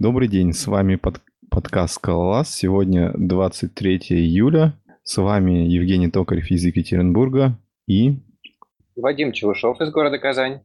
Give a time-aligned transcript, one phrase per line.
[0.00, 1.20] Добрый день, с вами под,
[1.50, 2.54] подкаст «Скалолаз».
[2.54, 4.74] Сегодня 23 июля.
[5.02, 8.12] С вами Евгений Токарев из Екатеринбурга и...
[8.94, 10.60] Вадим Чевышов из города Казань.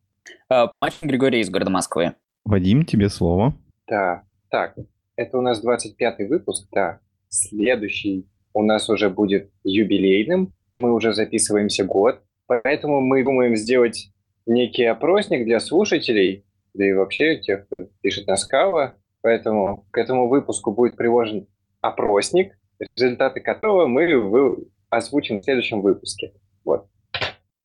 [0.52, 2.14] Uh, Мартин Григорий из города Москвы.
[2.46, 3.56] Вадим, тебе слово.
[3.88, 4.76] Да, так,
[5.16, 7.00] это у нас 25-й выпуск, да.
[7.30, 10.54] Следующий у нас уже будет юбилейным.
[10.78, 14.12] Мы уже записываемся год, поэтому мы думаем сделать
[14.46, 18.94] некий опросник для слушателей, да и вообще тех, кто пишет на Скала.
[19.24, 21.48] Поэтому к этому выпуску будет приложен
[21.82, 22.60] опросник,
[22.96, 24.58] результаты которого мы
[24.90, 26.34] озвучим в следующем выпуске.
[26.66, 26.88] Вот.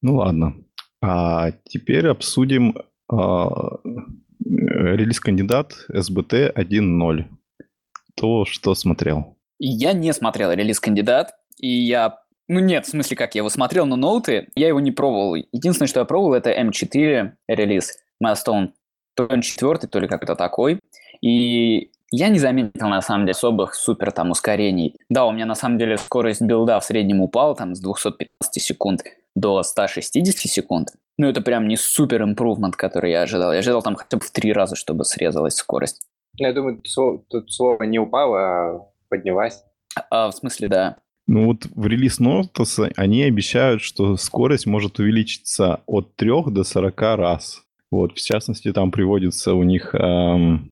[0.01, 0.55] Ну ладно.
[1.03, 2.77] А теперь обсудим
[3.11, 3.79] а,
[4.45, 7.25] релиз-кандидат SBT 1.0.
[8.15, 9.37] То, что смотрел.
[9.59, 12.21] Я не смотрел релиз-кандидат, и я...
[12.47, 15.35] Ну нет, в смысле, как я его смотрел, но ноуты я его не пробовал.
[15.35, 18.71] Единственное, что я пробовал, это M4 релиз, Milestone.
[19.15, 20.79] То ли он четвертый, то ли как-то такой.
[21.21, 24.97] И я не заметил, на самом деле, особых супер там ускорений.
[25.11, 29.03] Да, у меня на самом деле скорость билда в среднем упала там с 215 секунд
[29.35, 30.89] до 160 секунд.
[31.19, 33.53] Ну, это прям не супер импрувмент, который я ожидал.
[33.53, 36.01] Я ожидал там хотя бы в три раза, чтобы срезалась скорость.
[36.37, 36.81] Я думаю,
[37.29, 39.65] тут слово не упало, а поднялась.
[40.11, 40.97] А, в смысле, да.
[41.27, 47.01] Ну вот в релиз Notос они обещают, что скорость может увеличиться от 3 до 40
[47.17, 47.63] раз.
[47.91, 50.71] Вот, в частности, там приводится у них эм,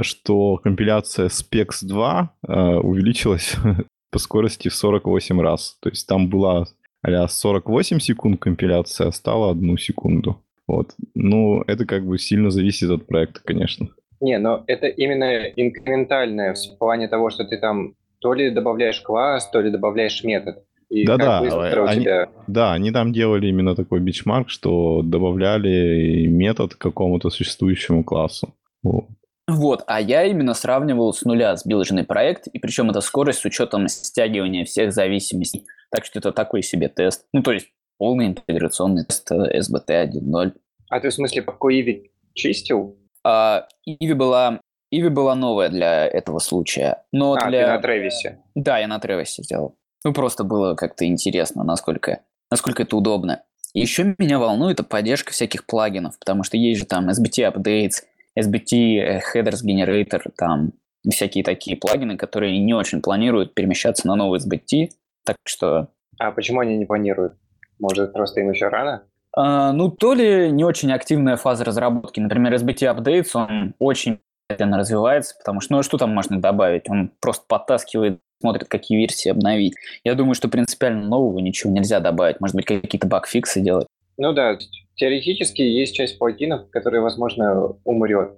[0.00, 3.56] что компиляция Specs 2 э, увеличилась
[4.10, 5.76] по скорости в 48 раз.
[5.80, 6.66] То есть там была
[7.02, 10.42] а 48 секунд компиляция, а стала одну секунду.
[10.66, 10.94] Вот.
[11.14, 13.88] Ну, это как бы сильно зависит от проекта, конечно.
[14.20, 19.48] Не, но это именно инкрементальное в плане того, что ты там то ли добавляешь класс,
[19.50, 20.64] то ли добавляешь метод.
[20.90, 21.40] да, да,
[21.86, 22.28] они, тебя...
[22.46, 28.54] да, они там делали именно такой бичмарк, что добавляли метод к какому-то существующему классу.
[28.82, 29.06] Вот.
[29.48, 33.86] Вот, а я именно сравнивал с нуля сбилженный проект, и причем это скорость с учетом
[33.88, 35.64] стягивания всех зависимостей.
[35.90, 37.26] Так что это такой себе тест.
[37.32, 40.52] Ну, то есть полный интеграционный тест SBT э, 1.0.
[40.90, 42.96] А ты в смысле по Иви чистил?
[43.24, 44.60] А, Иви была
[44.90, 47.04] Иви была новая для этого случая.
[47.12, 47.66] Но а, для...
[47.66, 48.38] ты на Тревисе.
[48.54, 49.76] Да, я на Тревисе сделал.
[50.04, 52.20] Ну, просто было как-то интересно, насколько,
[52.50, 53.42] насколько это удобно.
[53.74, 58.04] еще меня волнует поддержка всяких плагинов, потому что есть же там SBT Updates,
[58.38, 60.72] SBT, э, Headers Generator, там
[61.08, 64.90] всякие такие плагины, которые не очень планируют перемещаться на новый SBT,
[65.24, 65.88] так что...
[66.18, 67.34] А почему они не планируют?
[67.78, 69.04] Может, просто им еще рано?
[69.36, 72.20] А, ну, то ли не очень активная фаза разработки.
[72.20, 76.88] Например, SBT Updates, он очень медленно развивается, потому что, ну, а что там можно добавить?
[76.88, 79.74] Он просто подтаскивает, смотрит, какие версии обновить.
[80.04, 82.40] Я думаю, что принципиально нового ничего нельзя добавить.
[82.40, 83.86] Может быть, какие-то баг-фиксы делать.
[84.16, 84.56] Ну да,
[84.96, 88.32] теоретически есть часть плагинов, которые, возможно, умрет,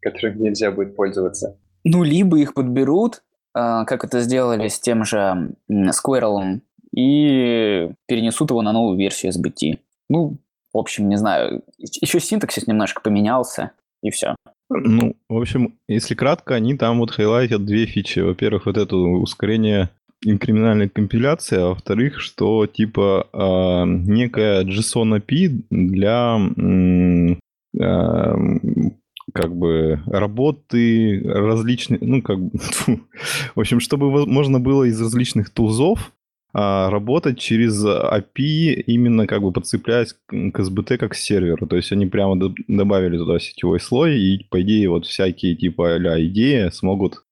[0.00, 1.58] которым нельзя будет пользоваться.
[1.84, 3.22] Ну, либо их подберут,
[3.54, 6.60] а, как это сделали с тем же Squirrel,
[6.94, 9.78] и перенесут его на новую версию SBT.
[10.08, 10.38] Ну,
[10.72, 11.62] в общем, не знаю.
[11.78, 14.36] Еще синтаксис немножко поменялся, и все.
[14.68, 18.20] Ну, в общем, если кратко, они там вот хайлайтят две фичи.
[18.20, 19.90] Во-первых, вот это ускорение
[20.30, 26.38] инкриминальной компиляции, а во-вторых, что типа э, некая JSON API для
[27.78, 28.58] э,
[29.32, 32.58] как бы работы различных, ну как бы,
[33.54, 36.12] в общем, чтобы можно было из различных тузов
[36.58, 41.66] а, работать через API, именно как бы подцепляясь к SBT как к серверу.
[41.66, 46.24] То есть они прямо добавили туда сетевой слой, и по идее вот всякие типа а
[46.24, 47.25] идеи смогут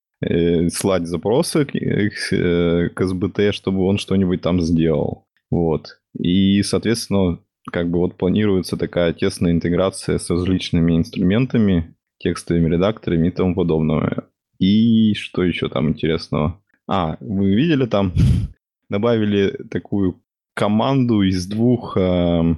[0.69, 5.27] слать запросы к, э, к SBT, чтобы он что-нибудь там сделал.
[5.51, 5.99] Вот.
[6.17, 7.39] И, соответственно,
[7.71, 14.23] как бы вот планируется такая тесная интеграция с различными инструментами, текстовыми редакторами и тому подобное.
[14.59, 16.61] И что еще там интересного?
[16.87, 18.13] А, вы видели там,
[18.89, 20.21] добавили такую
[20.53, 22.55] команду из двух э,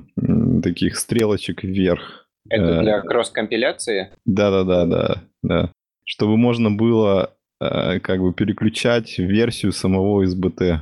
[0.64, 2.28] таких стрелочек вверх.
[2.50, 4.12] Это для кросс-компиляции?
[4.26, 5.72] Да-да-да, да, да.
[6.06, 10.80] Чтобы можно было Э, как бы переключать версию самого SBT.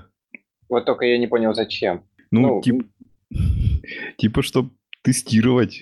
[0.70, 2.04] Вот только я не понял, зачем.
[2.32, 2.88] Ну, ну тип,
[4.18, 5.82] типа, чтобы тестировать.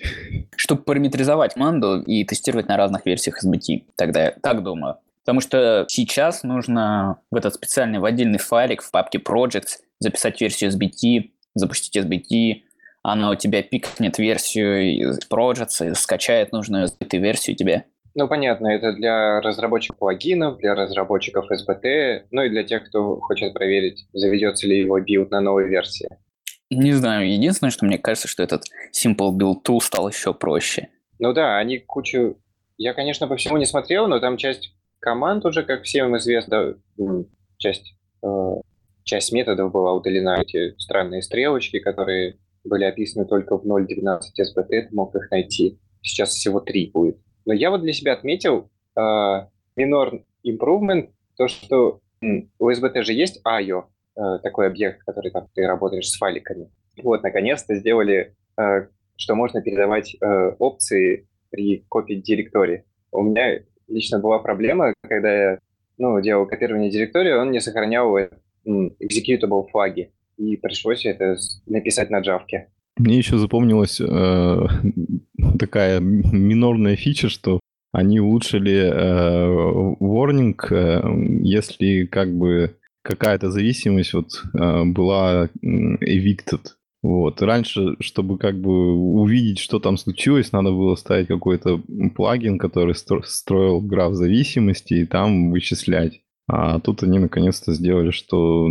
[0.56, 3.84] Чтобы параметризовать команду и тестировать на разных версиях SBT.
[3.96, 4.98] Тогда я так думаю.
[5.24, 10.70] Потому что сейчас нужно в этот специальный в отдельный файлик в папке Projects записать версию
[10.70, 12.62] SBT, запустить SBT,
[13.02, 18.92] она у тебя пикнет версию Projects и скачает нужную SBT версию тебе ну, понятно, это
[18.92, 24.78] для разработчиков плагинов, для разработчиков SBT, ну и для тех, кто хочет проверить, заведется ли
[24.78, 26.08] его build на новой версии.
[26.70, 28.64] Не знаю, единственное, что мне кажется, что этот
[28.94, 30.88] Simple Build Tool стал еще проще.
[31.18, 32.36] Ну да, они кучу...
[32.76, 36.76] Я, конечно, по всему не смотрел, но там часть команд уже, как всем известно,
[37.58, 37.94] часть,
[38.24, 38.54] э,
[39.04, 44.88] часть методов была удалена, эти странные стрелочки, которые были описаны только в 0.12 SBT, ты
[44.92, 45.78] мог их найти.
[46.02, 47.18] Сейчас всего три будет.
[47.46, 49.00] Но я вот для себя отметил э,
[49.76, 52.00] minor improvement, то, что
[52.58, 53.84] у SBT же есть IO,
[54.16, 56.70] э, такой объект, который там ты работаешь с файликами.
[57.02, 62.84] Вот, наконец-то сделали, э, что можно передавать э, опции при копии директории.
[63.12, 65.58] У меня лично была проблема, когда я
[65.98, 68.16] ну, делал копирование директории, он не сохранял
[68.66, 70.12] executable флаги.
[70.36, 71.36] И пришлось это
[71.66, 72.72] написать на джавке.
[72.96, 74.66] Мне еще запомнилась э,
[75.58, 77.60] такая минорная фича, что
[77.92, 86.60] они улучшили э, warning, э, если как бы какая-то зависимость вот э, была evicted.
[87.02, 87.42] Вот.
[87.42, 91.82] Раньше, чтобы как бы увидеть, что там случилось, надо было ставить какой-то
[92.16, 96.22] плагин, который строил граф зависимости и там вычислять.
[96.46, 98.68] А тут они наконец-то сделали, что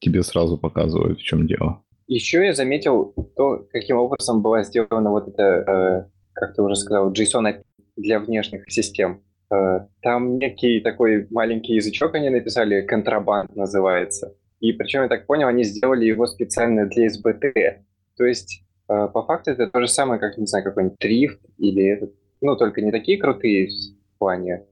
[0.00, 1.82] тебе сразу показывают, в чем дело.
[2.06, 6.04] Еще я заметил то, каким образом была сделана вот эта, э,
[6.34, 7.64] как ты уже сказал, JSON
[7.96, 9.24] для внешних систем.
[9.50, 14.36] Э, там некий такой маленький язычок они написали, контрабанд называется.
[14.60, 17.82] И причем, я так понял, они сделали его специально для SBT.
[18.16, 21.84] То есть, э, по факту, это то же самое, как, не знаю, какой-нибудь Трифт или
[21.86, 23.68] этот, ну, только не такие крутые
[24.14, 24.64] в плане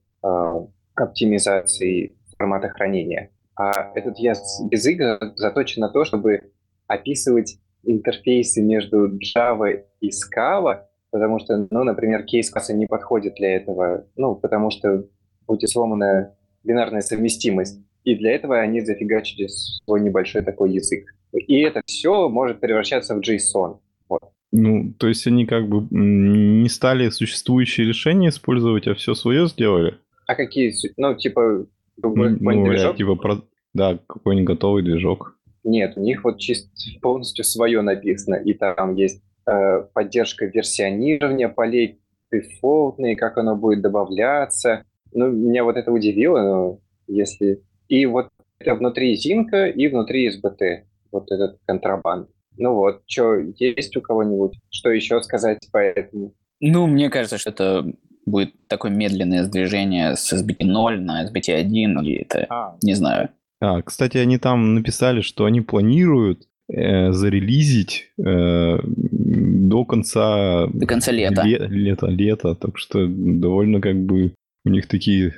[0.95, 3.31] оптимизации формата хранения.
[3.57, 5.01] А этот язык
[5.37, 6.53] заточен на то, чтобы
[6.87, 14.07] описывать интерфейсы между Java и Scala, потому что, ну, например, кейс-классы не подходит для этого,
[14.17, 15.05] ну, потому что
[15.47, 17.81] будет сломана бинарная совместимость.
[18.05, 21.07] И для этого они зафигачили свой небольшой такой язык.
[21.33, 23.79] И это все может превращаться в JSON.
[24.09, 24.21] Вот.
[24.53, 29.95] Ну, то есть они как бы не стали существующие решения использовать, а все свое сделали?
[30.27, 30.73] А какие?
[30.97, 31.67] Ну, типа,
[32.03, 33.43] ну, ну я, типа, про...
[33.73, 35.34] да, какой-нибудь готовый движок.
[35.65, 36.69] Нет, у них вот чисто
[37.01, 42.01] полностью свое написано, и там есть э, поддержка версионирования полей,
[42.31, 44.85] дефолтные, как оно будет добавляться.
[45.13, 48.29] Ну, меня вот это удивило, но если и вот
[48.59, 52.29] это внутри Зинка и внутри СБТ, вот этот контрабанд.
[52.57, 56.35] Ну вот, что, есть у кого-нибудь, что еще сказать по этому?
[56.61, 57.85] Ну, мне кажется, что это
[58.27, 62.77] будет такое медленное сдвижение с SBT 0 на SBT 1, или это, а.
[62.83, 63.31] не знаю.
[63.61, 70.67] А, кстати, они там написали, что они планируют э, зарелизить э, до конца...
[70.69, 71.43] До конца лета.
[71.43, 74.35] Ле- лета, лета, так что довольно как бы
[74.65, 75.35] у них такие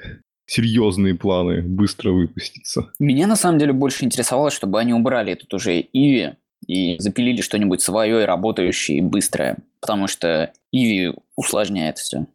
[0.46, 2.90] серьезные планы быстро выпуститься.
[2.98, 6.34] Меня на самом деле больше интересовало, чтобы они убрали тут уже Иви
[6.66, 9.58] и запилили что-нибудь свое и работающее, и быстрое.
[9.80, 12.26] Потому что Иви усложняет все.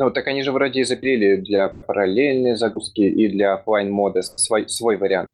[0.00, 4.66] Ну, так они же вроде и запилили для параллельной загрузки и для офлайн мода свой,
[4.66, 5.28] свой вариант.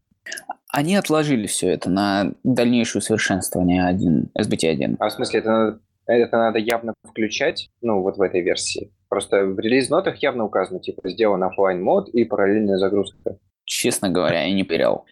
[0.73, 4.97] Они отложили все это на дальнейшее усовершенствование 1, SBT1.
[4.99, 8.91] А в смысле, это надо, это надо явно включать, ну, вот в этой версии?
[9.09, 13.39] Просто в релиз-нотах явно указано, типа, сделан офлайн мод и параллельная загрузка.
[13.65, 15.05] Честно говоря, я не проверял.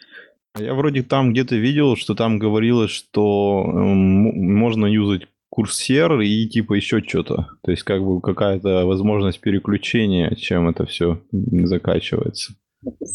[0.58, 6.74] Я вроде там где-то видел, что там говорилось, что э, можно юзать курсер и типа
[6.74, 7.48] еще что-то.
[7.62, 12.54] То есть как бы какая-то возможность переключения, чем это все закачивается.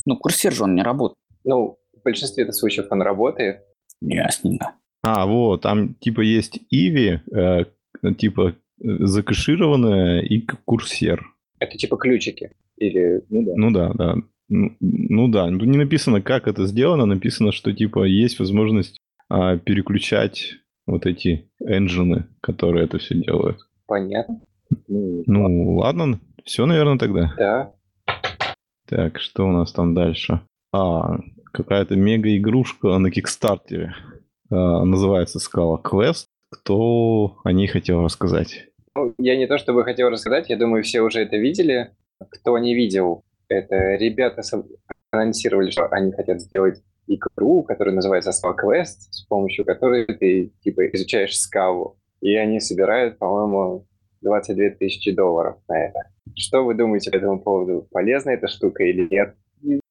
[0.05, 1.17] Ну, курсер же он не работает.
[1.43, 3.63] Ну, в большинстве это случаев он работает.
[4.01, 4.75] Ясненько.
[5.03, 7.65] А, вот, там типа есть Иви, э,
[8.17, 11.25] типа закэшированная и курсер.
[11.59, 12.51] Это типа ключики?
[12.77, 13.51] Или, ну да.
[13.57, 14.15] Ну да, да.
[14.47, 19.57] Ну, ну да, ну не написано, как это сделано, написано, что типа есть возможность а,
[19.57, 20.55] переключать
[20.91, 23.59] вот эти энджины, которые это все делают.
[23.87, 24.41] Понятно.
[24.87, 27.33] Ну, ну ладно, все, наверное, тогда.
[27.37, 27.71] Да.
[28.87, 30.41] Так, что у нас там дальше?
[30.73, 31.19] А,
[31.51, 33.93] какая-то мега-игрушка на Кикстартере.
[34.49, 36.25] А, называется Scala Quest.
[36.51, 38.69] Кто о ней хотел рассказать?
[38.95, 41.91] Ну, я не то чтобы хотел рассказать, я думаю, все уже это видели.
[42.31, 44.41] Кто не видел, это ребята
[45.11, 46.81] анонсировали, что они хотят сделать
[47.15, 51.97] игру, которая называется Scala Quest, с помощью которой ты типа изучаешь скалу.
[52.21, 53.85] И они собирают, по-моему,
[54.21, 55.99] 22 тысячи долларов на это.
[56.35, 57.87] Что вы думаете по этому поводу?
[57.91, 59.35] Полезна эта штука или нет?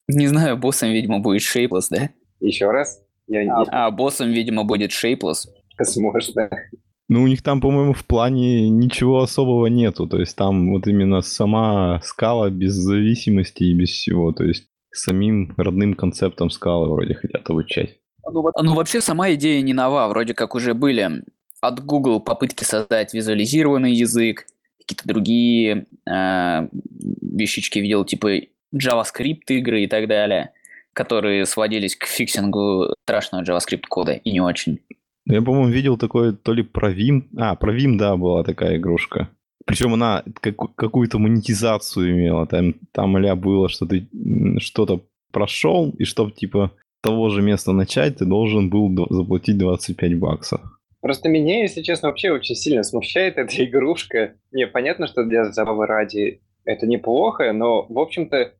[0.09, 2.11] Не знаю, боссом, видимо, будет Shapeless, да?
[2.41, 3.03] Еще раз?
[3.27, 3.53] Я...
[3.53, 5.49] А, а боссом, видимо, будет Shapeless.
[5.79, 6.51] Возможно.
[7.09, 10.07] Ну, у них там, по-моему, в плане ничего особого нету.
[10.07, 14.33] То есть там вот именно сама скала без зависимости и без всего.
[14.33, 17.99] То есть самим родным концептом скалы вроде хотят обучать.
[18.31, 20.09] Ну, ну, вообще сама идея не нова.
[20.09, 21.23] Вроде как уже были
[21.61, 24.47] от Google попытки создать визуализированный язык,
[24.79, 26.69] какие-то другие э,
[27.21, 28.41] вещички видел, типа
[28.75, 30.53] JavaScript игры и так далее,
[30.93, 34.81] которые сводились к фиксингу страшного JavaScript кода и не очень.
[35.27, 37.25] Я, по-моему, видел такое то ли про Vim.
[37.37, 39.29] А, про Vim, да, была такая игрушка.
[39.69, 42.47] Причем она как- какую-то монетизацию имела.
[42.47, 44.09] Там, там а было, что ты
[44.59, 46.73] что-то прошел, и чтобы, типа,
[47.03, 50.61] того же места начать, ты должен был заплатить 25 баксов.
[51.03, 54.35] Просто меня, если честно, вообще очень сильно смущает эта игрушка.
[54.53, 58.55] Не, понятно, что для забавы ради это неплохо, но, в общем-то,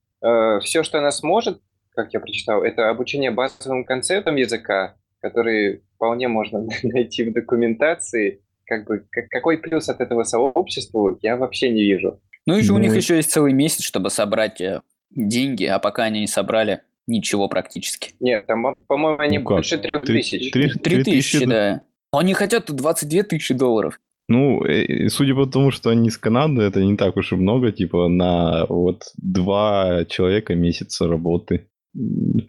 [0.61, 1.61] все, что она сможет,
[1.95, 8.43] как я прочитал, это обучение базовым концептам языка, которые вполне можно найти в документации.
[8.69, 12.21] Как бы, как- какой плюс от этого сообществу, я вообще не вижу.
[12.47, 15.79] Ну, еще у Ну них и- еще есть целый месяц, чтобы собрать э, деньги, а
[15.79, 18.13] пока они не собрали ничего практически.
[18.21, 19.57] Нет, там, по-моему, они Ну как?
[19.59, 20.51] больше трех тысяч.
[20.53, 21.47] три- тысячи, да.
[21.47, 21.83] да.
[22.13, 23.99] Они хотят тут 22 тысячи долларов.
[24.29, 27.73] Ну, э, судя по тому, что они из Канады, это не так уж и много,
[27.73, 31.69] типа на вот два человека месяца работы.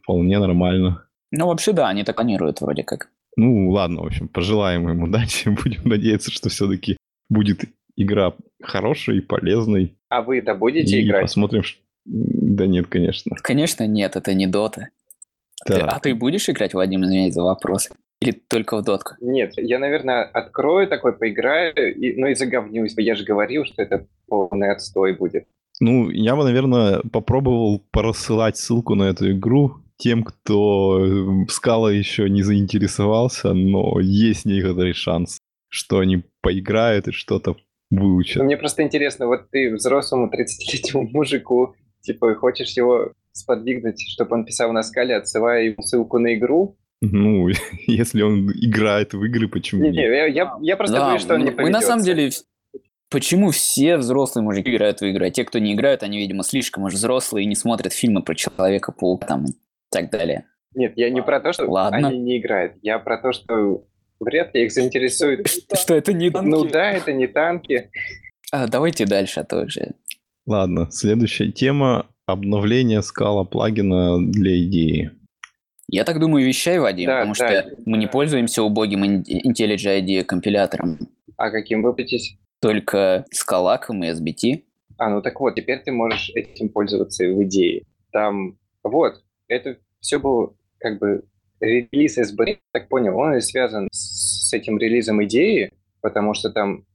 [0.03, 1.05] Вполне нормально.
[1.31, 3.09] Ну, вообще, да, они так планируют вроде как.
[3.35, 5.49] Ну, ладно, в общем, пожелаем им удачи.
[5.63, 6.97] Будем надеяться, что все-таки
[7.29, 7.61] будет
[7.95, 9.95] игра хорошей и полезной.
[10.09, 11.23] А вы-то будете и играть?
[11.23, 11.63] посмотрим.
[12.05, 13.35] Да нет, конечно.
[13.41, 14.89] Конечно, нет, это не дота.
[15.65, 15.87] Ты- Да.
[15.87, 17.89] а ты будешь играть, Вадим, извиняюсь за вопрос?
[18.21, 19.13] Или только в дотку?
[19.21, 22.93] Нет, я, наверное, открою такой, поиграю, и, ну и заговнюсь.
[22.97, 25.45] Я же говорил, что это полный отстой будет.
[25.79, 31.91] Ну, я бы, наверное, попробовал порассылать ссылку на эту игру тем, кто э, в Скала
[31.91, 37.57] еще не заинтересовался, но есть некоторый шанс, что они поиграют и что-то
[37.91, 38.41] Ну, выучат.
[38.43, 44.71] мне просто интересно, вот ты взрослому 30-летнему мужику, типа, хочешь его сподвигнуть, чтобы он писал
[44.71, 46.77] на скале, отсылая ему ссылку на игру?
[47.01, 47.49] Ну,
[47.87, 50.11] если он играет в игры, почему Не, не, нет?
[50.11, 52.31] я, я, я просто Да, что он не мы, мы на самом деле...
[53.11, 56.83] Почему все взрослые мужики играют в игры, а те, кто не играют, они, видимо, слишком
[56.83, 59.45] уж взрослые и не смотрят фильмы про Человека-паука там
[59.89, 60.45] так далее.
[60.75, 62.09] Нет, я не про то, что Ладно.
[62.09, 62.73] они не играют.
[62.81, 63.85] Я про то, что
[64.19, 65.47] вряд ли их заинтересует.
[65.73, 67.89] Что это не Ну да, это не танки.
[68.51, 69.95] А, давайте дальше, а то уже...
[70.45, 75.11] Ладно, следующая тема– обновление скала плагина для идеи.
[75.87, 77.61] Я так думаю, вещай, Вадим, Да, потому да.
[77.63, 80.99] что мы не пользуемся убогим IntelliJ IDEA компилятором,
[81.37, 82.37] А каким вы будете?
[82.61, 84.63] только скалаком и SBT.
[84.97, 87.83] А, ну так вот, теперь ты можешь этим пользоваться в идее.
[88.11, 91.25] Там, вот, это все было как бы
[91.59, 96.85] релиз SB, так понял, он связан с этим релизом идеи, потому что там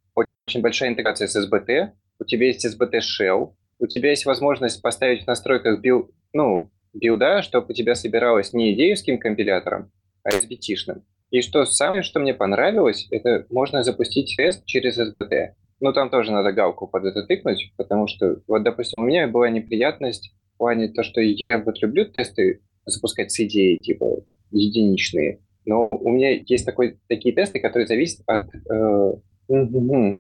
[0.46, 5.24] очень большая интеграция с SBT, у тебя есть SBT Shell, у тебя есть возможность поставить
[5.24, 9.90] в настройках build, ну, билда, чтобы у тебя собиралось не идеевским компилятором,
[10.22, 11.02] а SBT-шным.
[11.30, 15.54] И что самое, что мне понравилось, это можно запустить тест через SBT.
[15.80, 19.50] Ну, там тоже надо галку под это тыкнуть, потому что, вот, допустим, у меня была
[19.50, 20.32] неприятность
[20.64, 25.40] плане то, что я вот люблю тесты запускать с идеей, типа, единичные.
[25.66, 29.12] Но у меня есть такой, такие тесты, которые зависят от, э,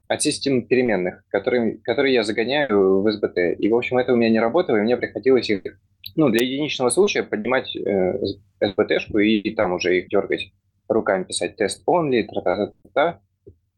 [0.06, 3.54] от систем переменных, которые, которые я загоняю в SBT.
[3.54, 5.62] И, в общем, это у меня не работало, и мне приходилось их,
[6.14, 8.20] ну, для единичного случая поднимать э,
[8.62, 10.52] SBT-шку и, и там уже их дергать
[10.90, 13.20] руками, писать тест only, тра-та-та-та.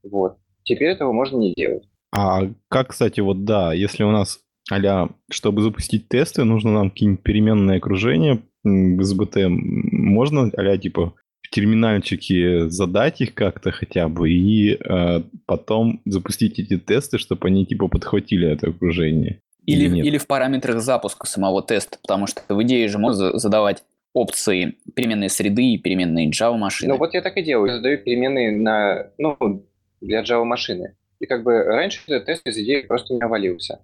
[0.02, 0.38] Вот.
[0.64, 1.84] Теперь этого можно не делать.
[2.10, 7.22] А как, кстати, вот да, если у нас а чтобы запустить тесты, нужно нам какие-нибудь
[7.22, 9.40] переменные окружения SBT.
[9.42, 9.60] М,
[9.92, 16.76] Можно а типа в терминальчике задать их как-то хотя бы и э, потом запустить эти
[16.78, 19.40] тесты, чтобы они типа подхватили это окружение.
[19.64, 20.06] Или, Или нет?
[20.06, 24.76] или в параметрах запуска самого теста, потому что в идее же можно за- задавать опции
[24.94, 26.92] переменные среды и переменные Java машины.
[26.92, 27.68] Ну вот я так и делаю.
[27.68, 29.36] Я задаю переменные на, ну,
[30.00, 30.96] для Java машины.
[31.20, 33.80] И как бы раньше этот тест из идеи просто не навалился.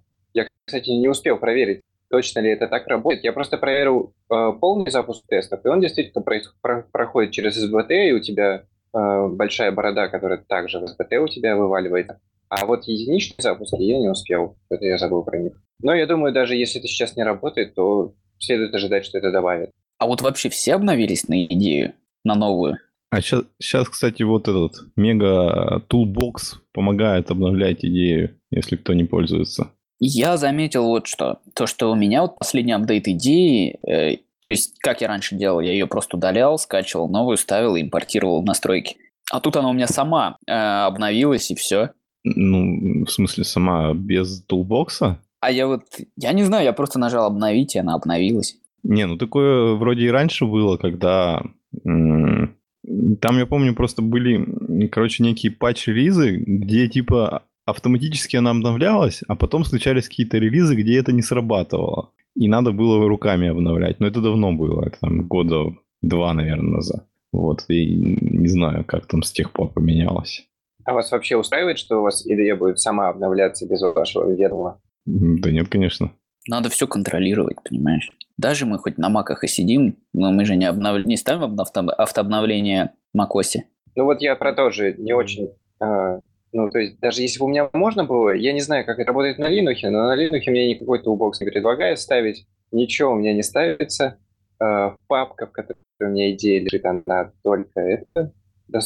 [0.65, 3.23] Кстати, не успел проверить, точно ли это так работает.
[3.23, 8.11] Я просто проверил э, полный запуск тестов, и он действительно про- проходит через SBT, и
[8.13, 12.19] у тебя э, большая борода, которая также в SBT у тебя вываливается.
[12.49, 14.57] А вот единичный запуск я не успел.
[14.69, 15.53] Это я забыл про них.
[15.81, 19.71] Но я думаю, даже если это сейчас не работает, то следует ожидать, что это добавит.
[19.97, 21.93] А вот вообще все обновились на идею,
[22.23, 22.77] на новую?
[23.09, 29.71] А сейчас, сейчас, кстати, вот этот мега toolbox помогает обновлять идею, если кто не пользуется.
[30.05, 31.39] Я заметил вот что.
[31.55, 35.61] То, что у меня вот последний апдейт идеи, э, то есть как я раньше делал,
[35.61, 38.97] я ее просто удалял, скачивал новую, ставил и импортировал в настройки.
[39.31, 41.91] А тут она у меня сама э, обновилась и все.
[42.25, 45.21] Ну, в смысле, сама без тулбокса?
[45.39, 45.83] А я вот,
[46.17, 48.57] я не знаю, я просто нажал обновить, и она обновилась.
[48.83, 51.41] Не, ну такое вроде и раньше было, когда...
[51.85, 59.63] Там, я помню, просто были, короче, некие патч-релизы, где типа автоматически она обновлялась, а потом
[59.63, 62.11] случались какие-то релизы, где это не срабатывало.
[62.35, 63.99] и надо было руками обновлять.
[63.99, 67.05] Но это давно было, это там года два, наверное, назад.
[67.31, 70.47] Вот, и не знаю, как там с тех пор поменялось.
[70.85, 74.79] А вас вообще устраивает, что у вас IDE будет сама обновляться без вашего ведома?
[75.05, 76.11] Да нет, конечно.
[76.47, 78.11] Надо все контролировать, понимаешь?
[78.37, 81.05] Даже мы хоть на маках и сидим, но мы же не, обнов...
[81.05, 81.81] не ставим авто...
[81.81, 83.61] автообновление macOS.
[83.95, 85.51] Ну вот я про то же не очень...
[85.81, 86.19] Э,
[86.53, 89.07] ну, то есть даже если бы у меня можно было, я не знаю, как это
[89.07, 93.33] работает на Linux, но на Linux мне никакой toolbox не предлагает ставить, ничего у меня
[93.33, 94.17] не ставится.
[94.61, 98.31] Э, папка, в которой у меня идея лежит, она только это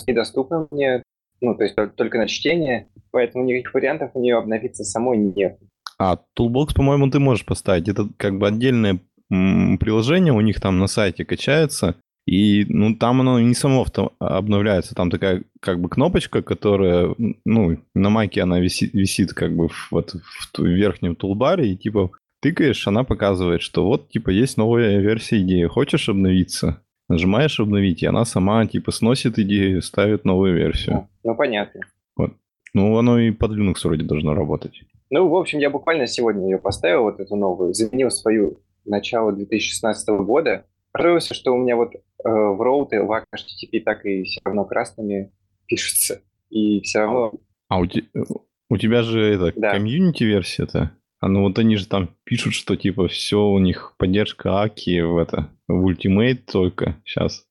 [0.07, 1.03] недоступна мне,
[1.41, 5.59] ну, то есть только на чтение, поэтому никаких вариантов у нее обновиться самой нет.
[5.99, 7.89] А Toolbox, по-моему, ты можешь поставить.
[7.89, 11.95] Это как бы отдельное приложение у них там на сайте качается,
[12.27, 13.85] и ну, там оно не само
[14.19, 14.93] обновляется.
[14.93, 17.15] Там такая как бы кнопочка, которая,
[17.45, 20.13] ну, на майке она висит, висит как бы в, вот,
[20.57, 25.63] в верхнем тулбаре, и типа тыкаешь, она показывает, что вот типа есть новая версия идеи.
[25.67, 26.81] Хочешь обновиться?
[27.07, 31.07] Нажимаешь обновить, и она сама типа сносит идею, ставит новую версию.
[31.23, 31.79] Ну, понятно.
[32.17, 32.33] Вот.
[32.73, 34.81] Ну, оно и под Linux вроде должно работать.
[35.09, 40.09] Ну, в общем, я буквально сегодня ее поставил, вот эту новую, заменил свою начало 2016
[40.25, 40.65] года.
[40.91, 41.93] Понравился, что у меня вот
[42.23, 45.31] в роуты в HTTP так и все равно красными
[45.67, 46.21] пишется.
[46.49, 47.33] И все равно...
[47.69, 48.03] А у, te,
[48.69, 49.71] у тебя же это да.
[49.71, 50.91] комьюнити-версия-то?
[51.19, 55.17] А ну вот они же там пишут, что типа все у них поддержка Аки в
[55.17, 57.45] это, в Ultimate только сейчас.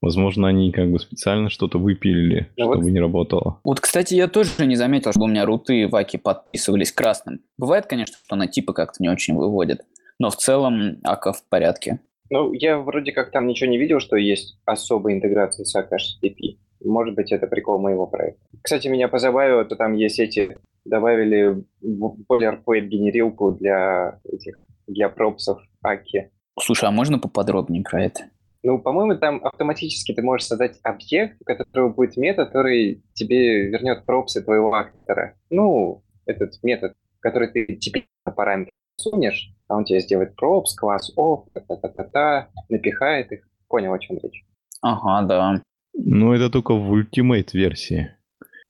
[0.00, 2.90] Возможно, они как бы специально что-то выпилили, ну чтобы вот.
[2.90, 3.60] не работало.
[3.64, 7.42] Вот, кстати, я тоже не заметил, что у меня руты в Аки подписывались красным.
[7.58, 9.82] Бывает, конечно, что на типы как-то не очень выводят,
[10.18, 12.00] но в целом Ака в порядке.
[12.30, 16.58] Ну, я вроде как там ничего не видел, что есть особая интеграция с HTTP.
[16.84, 18.40] Может быть, это прикол моего проекта.
[18.62, 20.56] Кстати, меня позабавило, то там есть эти...
[20.86, 24.56] Добавили boilerplate генерилку для этих
[24.86, 26.30] для пропсов Аки.
[26.58, 28.30] Слушай, а можно поподробнее про это?
[28.62, 34.04] Ну, по-моему, там автоматически ты можешь создать объект, у которого будет метод, который тебе вернет
[34.04, 35.34] пропсы твоего актора.
[35.48, 41.12] Ну, этот метод, который ты теперь на параметр сунешь, а он тебе сделает пропс, класс
[41.16, 43.40] off, та-та-та-та, напихает их.
[43.68, 44.44] Понял, о чем речь.
[44.82, 45.62] Ага, да.
[45.94, 48.10] Ну, это только в Ultimate версии.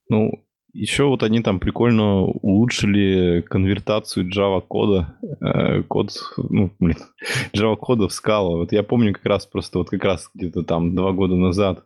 [0.08, 6.96] Ну, еще вот они там прикольно улучшили конвертацию Java кода, э, код, ну, блин,
[7.54, 8.56] Java кода в Scala.
[8.56, 11.84] Вот я помню как раз просто вот как раз где-то там два года назад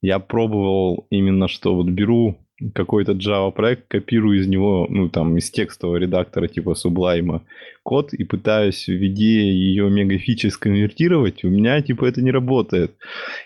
[0.00, 2.38] я пробовал именно, что вот беру
[2.74, 7.40] какой-то Java проект, копирую из него, ну, там, из текстового редактора типа Sublime
[7.82, 12.96] код и пытаюсь в виде ее мегафичи сконвертировать, у меня, типа, это не работает.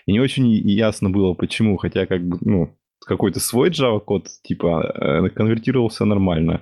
[0.05, 4.93] И не очень ясно было, почему, хотя, как бы, ну, какой-то свой Java код, типа,
[4.95, 6.61] э, конвертировался нормально.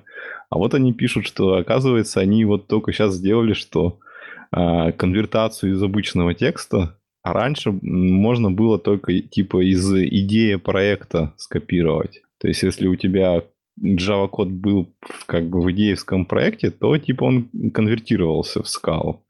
[0.50, 4.00] А вот они пишут, что, оказывается, они вот только сейчас сделали, что
[4.56, 12.22] э, конвертацию из обычного текста, а раньше можно было только, типа, из идеи проекта скопировать.
[12.42, 13.44] То есть, если у тебя
[13.80, 14.94] Java код был
[15.28, 19.24] как бы в идеевском проекте, то, типа, он конвертировался в скалу.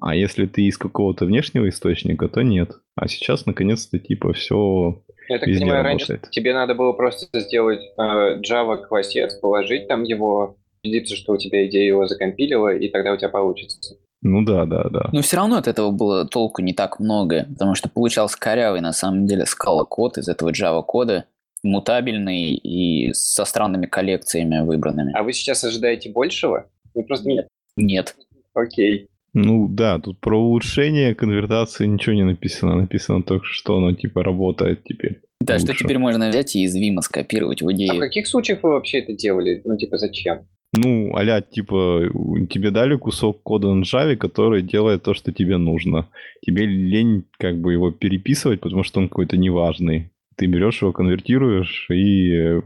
[0.00, 2.72] А если ты из какого-то внешнего источника, то нет.
[2.96, 6.10] А сейчас, наконец-то, типа, все я так понимаю, работает.
[6.10, 11.36] раньше тебе надо было просто сделать э, Java классец, положить там его, убедиться, что у
[11.38, 13.96] тебя идея его закомпилила, и тогда у тебя получится.
[14.22, 15.08] Ну да, да, да.
[15.12, 18.92] Но все равно от этого было толку не так много, потому что получался корявый на
[18.92, 21.26] самом деле скала код из этого Java кода,
[21.66, 25.12] мутабельный и со странными коллекциями выбранными.
[25.14, 26.68] А вы сейчас ожидаете большего?
[26.94, 27.48] Вы просто нет.
[27.76, 28.16] Нет.
[28.54, 29.08] Окей.
[29.34, 32.74] Ну да, тут про улучшение конвертации ничего не написано.
[32.74, 35.20] Написано только, что оно типа работает теперь.
[35.40, 35.66] Да, лучше.
[35.66, 37.92] что теперь можно взять и из Vim скопировать в идею.
[37.92, 39.60] А в каких случаях вы вообще это делали?
[39.64, 40.46] Ну, типа, зачем?
[40.72, 42.10] Ну, аля, типа,
[42.50, 46.08] тебе дали кусок кода на Java, который делает то, что тебе нужно.
[46.44, 50.10] Тебе лень как бы его переписывать, потому что он какой-то неважный.
[50.36, 52.60] Ты берешь его, конвертируешь и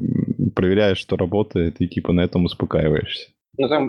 [0.54, 3.30] проверяешь, что работает, и типа на этом успокаиваешься.
[3.56, 3.88] Ну, там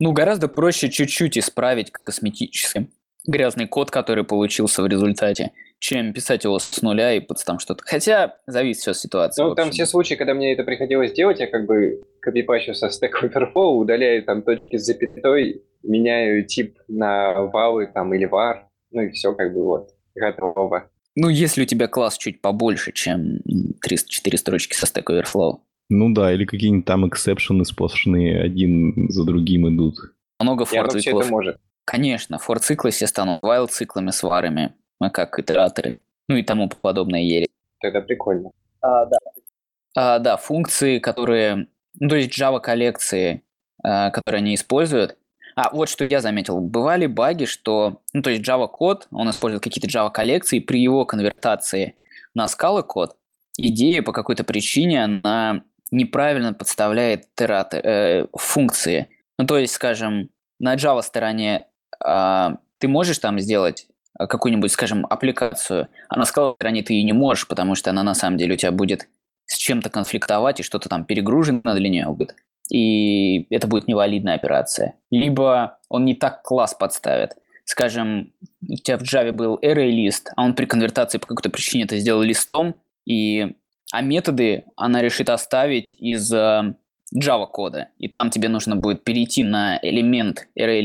[0.00, 2.88] ну, гораздо проще чуть-чуть исправить косметически
[3.28, 7.84] грязный код, который получился в результате, чем писать его с нуля и под там что-то.
[7.84, 9.42] Хотя, зависит все от ситуации.
[9.42, 13.12] Ну, там все случаи, когда мне это приходилось делать, я как бы копипащу со Stack
[13.22, 19.10] Overflow, удаляю там точки с запятой, меняю тип на валы там или var, ну и
[19.10, 20.90] все как бы вот, готово.
[21.20, 23.40] Ну, если у тебя класс чуть побольше, чем
[23.82, 25.58] 304 строчки со Stack Overflow.
[25.88, 29.96] Ну да, или какие-нибудь там эксепшены сплошные один за другим идут.
[30.38, 31.24] Много фор-циклов.
[31.24, 31.60] это может.
[31.84, 34.74] Конечно, фор-циклы все станут вайл-циклами с варами.
[35.00, 35.98] Мы как итераторы.
[36.28, 37.48] Ну и тому подобное ели.
[37.80, 38.52] Это прикольно.
[38.80, 39.18] А, да.
[39.96, 41.66] А, да, функции, которые...
[41.98, 43.42] Ну, то есть Java коллекции,
[43.82, 45.18] а, которые они используют,
[45.58, 46.60] А, вот что я заметил.
[46.60, 51.04] Бывали баги, что, ну, то есть Java код, он использует какие-то Java коллекции, при его
[51.04, 51.96] конвертации
[52.32, 53.16] на Scala код,
[53.56, 59.08] идея по какой-то причине, она неправильно подставляет тераты, э, функции.
[59.36, 61.66] Ну, то есть, скажем, на Java стороне
[62.06, 67.12] э, ты можешь там сделать какую-нибудь, скажем, аппликацию, а на Scala стороне ты и не
[67.12, 69.08] можешь, потому что она на самом деле у тебя будет
[69.46, 72.36] с чем-то конфликтовать, и что-то там перегружено для нее будет
[72.70, 74.94] и это будет невалидная операция.
[75.10, 77.36] Либо он не так класс подставит.
[77.64, 81.84] Скажем, у тебя в Java был array лист, а он при конвертации по какой-то причине
[81.84, 83.56] это сделал листом, и...
[83.92, 86.74] а методы она решит оставить из э,
[87.14, 87.88] Java кода.
[87.98, 90.82] И там тебе нужно будет перейти на элемент array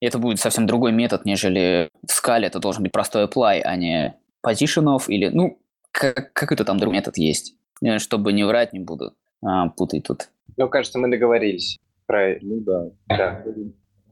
[0.00, 4.14] это будет совсем другой метод, нежели в скале это должен быть простой apply, а не
[4.46, 5.58] position или, ну,
[5.90, 7.54] как, какой-то там другой метод есть.
[7.82, 10.28] Э, чтобы не врать, не буду а, путать тут.
[10.56, 12.38] Ну, кажется, мы договорились про...
[12.40, 12.90] Ну да.
[13.08, 13.44] Да.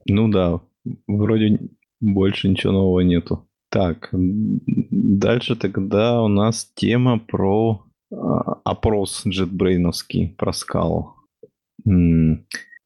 [0.07, 0.61] Ну да,
[1.07, 1.59] вроде
[2.01, 3.49] больше ничего нового нету.
[3.71, 8.17] Так, дальше тогда у нас тема про э,
[8.65, 11.15] опрос JetBrain'овский, про скалу.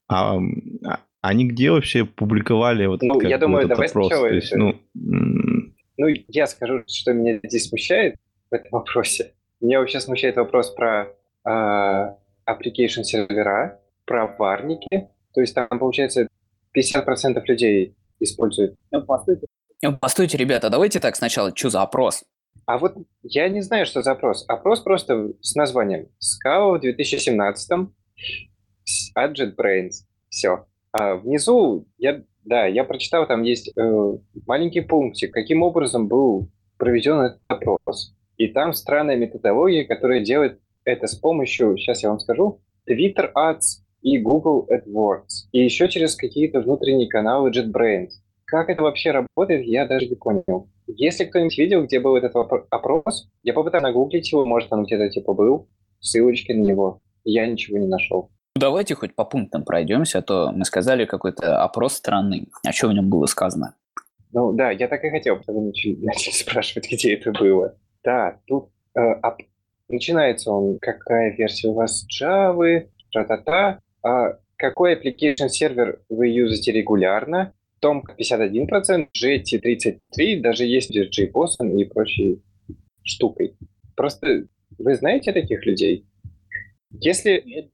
[0.07, 4.07] А, а они где вообще публиковали вот Ну, я думаю, этот давай опрос?
[4.07, 4.33] сначала...
[4.33, 8.15] Есть, ну, ну, я скажу, что меня здесь смущает
[8.49, 9.33] в этом вопросе.
[9.59, 11.09] Меня вообще смущает вопрос про
[11.45, 12.15] э,
[12.49, 15.09] application сервера, про варники.
[15.33, 16.27] То есть там, получается,
[16.75, 18.75] 50% людей используют.
[18.91, 19.47] Ну, постойте.
[19.81, 22.23] Ну, постойте, ребята, давайте так сначала, что за опрос?
[22.65, 24.45] А вот я не знаю, что за опрос.
[24.47, 27.71] Опрос просто с названием SCAO в 2017
[29.15, 29.91] от JetBrains.
[30.29, 30.65] Все.
[30.91, 37.19] А внизу, я, да, я прочитал, там есть э, маленький пунктик, каким образом был проведен
[37.19, 38.15] этот опрос.
[38.37, 43.81] И там странная методология, которая делает это с помощью, сейчас я вам скажу, Twitter Ads
[44.01, 45.49] и Google AdWords.
[45.51, 48.11] И еще через какие-то внутренние каналы JetBrains.
[48.45, 50.69] Как это вообще работает, я даже не понял.
[50.87, 55.33] Если кто-нибудь видел, где был этот опрос, я попытался нагуглить его, может, он где-то типа
[55.33, 55.67] был,
[55.99, 57.01] ссылочки на него.
[57.23, 58.31] Я ничего не нашел.
[58.55, 62.47] Давайте хоть по пунктам пройдемся, а то мы сказали какой-то опрос странный.
[62.65, 63.75] А что в нем было сказано?
[64.31, 67.75] Ну да, я так и хотел, потому начали, начали спрашивать, где это было.
[68.03, 68.99] Да, тут э,
[69.89, 77.53] Начинается он, какая версия у вас Java, тра-та-та, а какой application сервер вы юзаете регулярно,
[77.79, 82.37] Том 51%, Jetty 33%, даже есть JBoss и прочие
[83.03, 83.55] штукой.
[83.95, 84.45] Просто
[84.77, 86.05] вы знаете таких людей?
[86.91, 87.71] Если...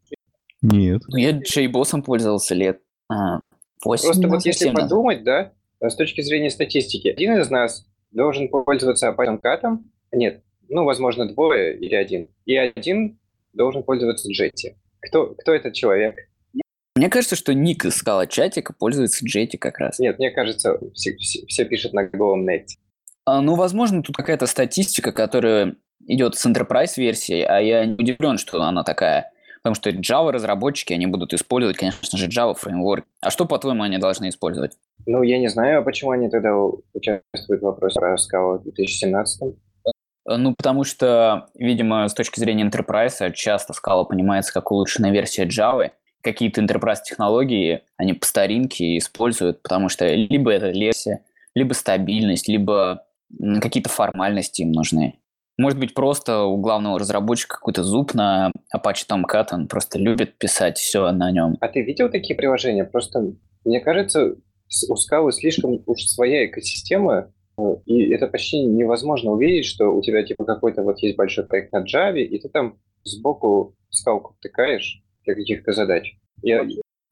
[0.61, 1.01] Нет.
[1.09, 3.41] Ну, я JBoss пользовался лет а,
[3.83, 5.51] 8 Просто вот если подумать, да,
[5.81, 9.79] с точки зрения статистики, один из нас должен пользоваться Python Cat,
[10.13, 12.29] нет, ну, возможно, двое или один.
[12.45, 13.19] И один
[13.53, 14.75] должен пользоваться Jetty.
[15.01, 16.15] Кто, кто этот человек?
[16.95, 19.99] Мне кажется, что Ник из скала чатика пользуется Jetty как раз.
[19.99, 22.77] Нет, мне кажется, все, все, все пишут на голом нете.
[23.25, 25.75] А, ну, возможно, тут какая-то статистика, которая
[26.07, 29.31] идет с Enterprise версией, а я не удивлен, что она такая.
[29.61, 33.05] Потому что Java разработчики, они будут использовать, конечно же, Java фреймворк.
[33.19, 34.77] А что, по-твоему, они должны использовать?
[35.07, 39.64] Ну, я не знаю, почему они тогда участвуют в вопросе про Scala в 2017 Э,
[40.25, 45.91] ну, потому что, видимо, с точки зрения enterprise часто Scala понимается как улучшенная версия Java.
[46.21, 51.19] Какие-то enterprise технологии они по старинке используют, потому что либо это легче,
[51.53, 53.05] либо стабильность, либо
[53.61, 55.19] какие-то формальности им нужны.
[55.57, 60.77] Может быть, просто у главного разработчика какой-то зуб на Apache Tomcat, он просто любит писать
[60.77, 61.55] все на нем.
[61.61, 62.83] А ты видел такие приложения?
[62.83, 63.33] Просто,
[63.63, 64.35] мне кажется,
[64.89, 67.31] у Scala слишком уж своя экосистема,
[67.85, 71.83] и это почти невозможно увидеть, что у тебя типа какой-то вот есть большой проект на
[71.83, 76.15] Java, и ты там сбоку скалку втыкаешь для каких-то задач.
[76.41, 76.65] Я...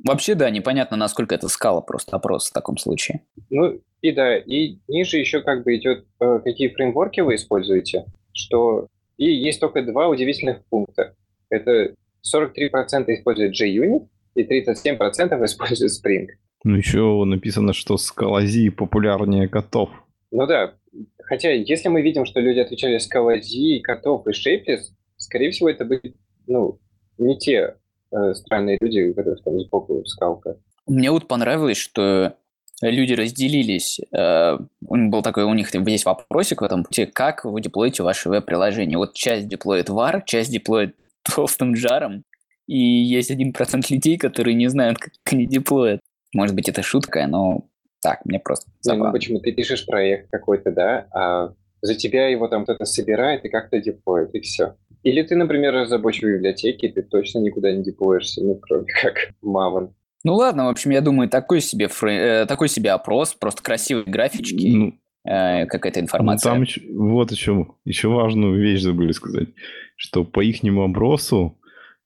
[0.03, 3.21] Вообще, да, непонятно, насколько это скала, просто опрос в таком случае.
[3.49, 8.87] Ну, и да, и ниже еще как бы идет, э, какие фреймворки вы используете, что...
[9.17, 11.15] И есть только два удивительных пункта.
[11.49, 11.93] Это
[12.35, 16.27] 43% используют JUnit, и 37% используют Spring.
[16.63, 19.89] Ну, еще написано, что скалази популярнее котов.
[20.33, 20.73] Ну да,
[21.21, 26.15] хотя если мы видим, что люди отвечали скалази, котов и шейплес, скорее всего, это были,
[26.47, 26.79] ну,
[27.19, 27.75] не те
[28.11, 30.57] э, странные люди, у которых там сбоку скалка.
[30.87, 32.35] Мне вот понравилось, что
[32.81, 34.01] люди разделились.
[34.11, 38.97] Э, был такой у них есть вопросик в этом пути, как вы деплоите ваше веб-приложение.
[38.97, 42.23] Вот часть деплоит var, часть деплоит толстым жаром,
[42.65, 45.99] и есть один процент людей, которые не знают, как они деплоят.
[46.33, 47.67] Может быть, это шутка, но
[48.03, 49.07] так, мне просто забавно.
[49.07, 49.39] Ну, почему?
[49.39, 54.35] Ты пишешь проект какой-то, да, а за тебя его там кто-то собирает и как-то деплоит,
[54.35, 54.75] и все.
[55.03, 59.89] Или ты, например, разработчик библиотеки, ты точно никуда не деплоишься, ну, кроме как Maven.
[60.23, 62.17] Ну ладно, в общем, я думаю, такой себе, фрей...
[62.17, 64.93] э, такой себе опрос, просто красивые графички, Ну,
[65.29, 66.51] э, какая-то ну, информация.
[66.53, 69.49] там еще, вот еще, еще важную вещь забыли сказать,
[69.97, 71.59] что по ихнему опросу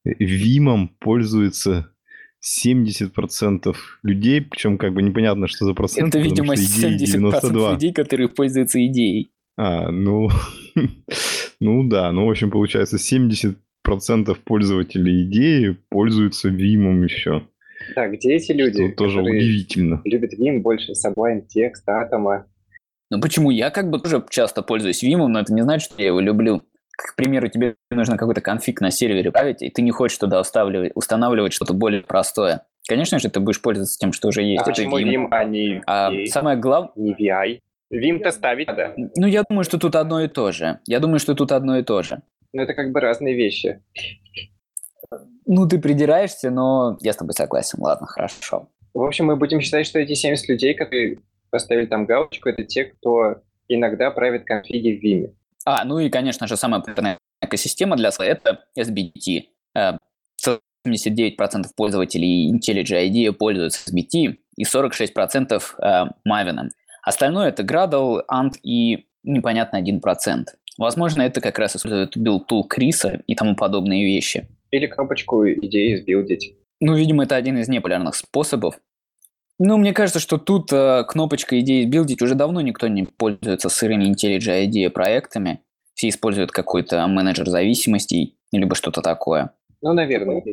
[0.04, 1.92] Вимом пользуется
[2.44, 6.10] 70% людей, причем как бы непонятно, что за процент.
[6.10, 7.72] Это, видимо, потому что идеи 70% 92.
[7.74, 9.32] людей, которые пользуются идеей.
[9.58, 10.30] А, ну,
[11.60, 13.56] ну да, ну, в общем, получается, 70%
[14.44, 17.48] пользователей идеи пользуются Вимом еще.
[17.96, 20.02] Так, где эти люди, Что тоже которые удивительно.
[20.04, 22.44] любят Vim больше Sublime Text, Atom?
[23.10, 23.50] Ну почему?
[23.52, 26.62] Я как бы тоже часто пользуюсь Vim, но это не значит, что я его люблю.
[26.98, 30.92] К примеру, тебе нужно какой-то конфиг на сервере править, и ты не хочешь туда устанавливать,
[30.96, 32.66] устанавливать что-то более простое.
[32.90, 34.62] Конечно же, ты будешь пользоваться тем, что уже есть.
[34.62, 35.26] А это почему Vim.
[35.26, 36.26] Vim, а не, А VI?
[36.26, 37.60] самое главное, не VI?
[37.94, 38.96] Vim-то ставить надо.
[39.16, 40.80] ну я думаю, что тут одно и то же.
[40.88, 42.22] Я думаю, что тут одно и то же.
[42.52, 43.80] Но это как бы разные вещи.
[45.46, 47.80] Ну, ты придираешься, но я с тобой согласен.
[47.82, 48.70] Ладно, хорошо.
[48.94, 52.86] В общем, мы будем считать, что эти 70 людей, которые поставили там галочку, это те,
[52.86, 53.36] кто
[53.68, 55.34] иногда правит конфиги в Vim.
[55.68, 59.48] А, ну и, конечно же, самая популярная экосистема для слоя– это SBT.
[59.76, 59.98] Э,
[60.48, 66.70] 79% пользователей IntelliJ IDEA пользуются SBT и 46% э, Maven.
[67.04, 70.46] Остальное– это Gradle, Ant и непонятно 1%.
[70.78, 74.48] Возможно, это как раз использует tool Криса и тому подобные вещи.
[74.72, 76.56] Или кнопочку идеи сбилдить.
[76.80, 78.80] Ну, видимо, это один из непопулярных способов.
[79.60, 84.06] Ну, мне кажется, что тут э, кнопочка идеи билдить уже давно никто не пользуется сырыми
[84.12, 85.62] IntelliJ IDEA проектами.
[85.96, 89.52] Все используют какой-то менеджер зависимостей, либо что-то такое.
[89.82, 90.44] Ну, наверное.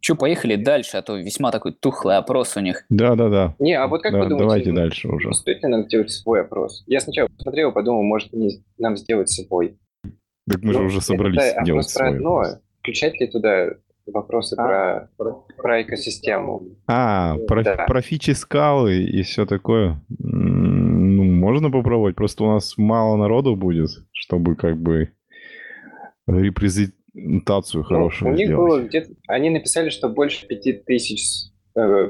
[0.00, 2.84] Че, поехали дальше, а то весьма такой тухлый опрос у них.
[2.90, 3.54] Да-да-да.
[3.58, 5.32] Не, а вот как Да, вы думаете, давайте дальше уже.
[5.32, 6.84] стоит ли нам делать свой опрос?
[6.86, 8.28] Я сначала посмотрел, подумал, может
[8.76, 9.78] нам сделать свой.
[10.46, 12.16] Так мы же Ну, уже это собрались опрос делать про свой.
[12.18, 12.42] одно.
[12.80, 13.68] Включать ли туда
[14.06, 15.08] вопросы про,
[15.56, 16.62] про экосистему?
[16.86, 17.84] А, про, Да.
[17.86, 20.00] про фичи скалы и все такое.
[20.18, 22.16] Ну, можно попробовать.
[22.16, 25.10] Просто у нас мало народу будет, чтобы как бы
[26.26, 28.68] репрезентацию Ну, хорошую у них сделать.
[28.68, 29.12] было где-то...
[29.28, 32.08] Они написали, что больше пяти тысяч э,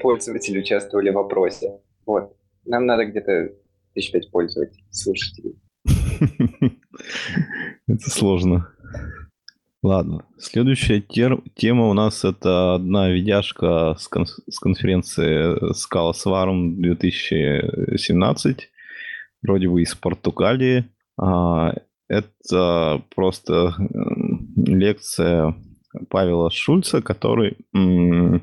[0.00, 1.78] пользователей участвовали в опросе.
[2.06, 2.36] Вот.
[2.66, 3.50] Нам надо где-то
[3.94, 5.56] тысяч пять пользователей, слушателей.
[7.86, 8.68] Это сложно.
[9.84, 10.24] Ладно.
[10.38, 18.70] Следующая тер- тема у нас это одна видяшка с, кон- с конференции Scala Svarum 2017.
[19.42, 20.86] Вроде бы из Португалии.
[21.20, 21.74] А,
[22.08, 23.74] это просто
[24.56, 25.54] лекция
[26.08, 28.40] Павела Шульца, который, м,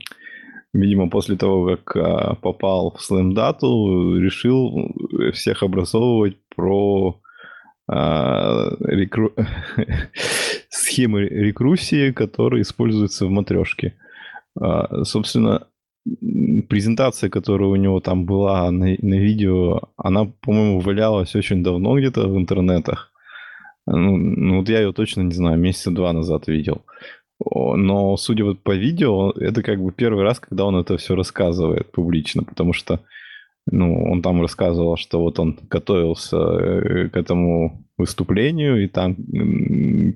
[0.73, 3.31] видимо, после того, как а, попал в Slam
[4.19, 4.93] решил
[5.33, 7.19] всех образовывать про
[7.93, 9.33] а, рекру-
[10.69, 13.95] схемы рекурсии, которые используются в матрешке.
[14.57, 15.67] А, Собственно,
[16.69, 22.29] презентация, которая у него там была на, на видео, она, по-моему, валялась очень давно где-то
[22.29, 23.11] в интернетах.
[23.85, 26.83] Ну, ну, вот я ее точно не знаю, месяца два назад видел.
[27.43, 31.91] Но, судя вот по видео, это как бы первый раз, когда он это все рассказывает
[31.91, 33.01] публично, потому что
[33.69, 39.15] ну, он там рассказывал, что вот он готовился э, к этому выступлению и там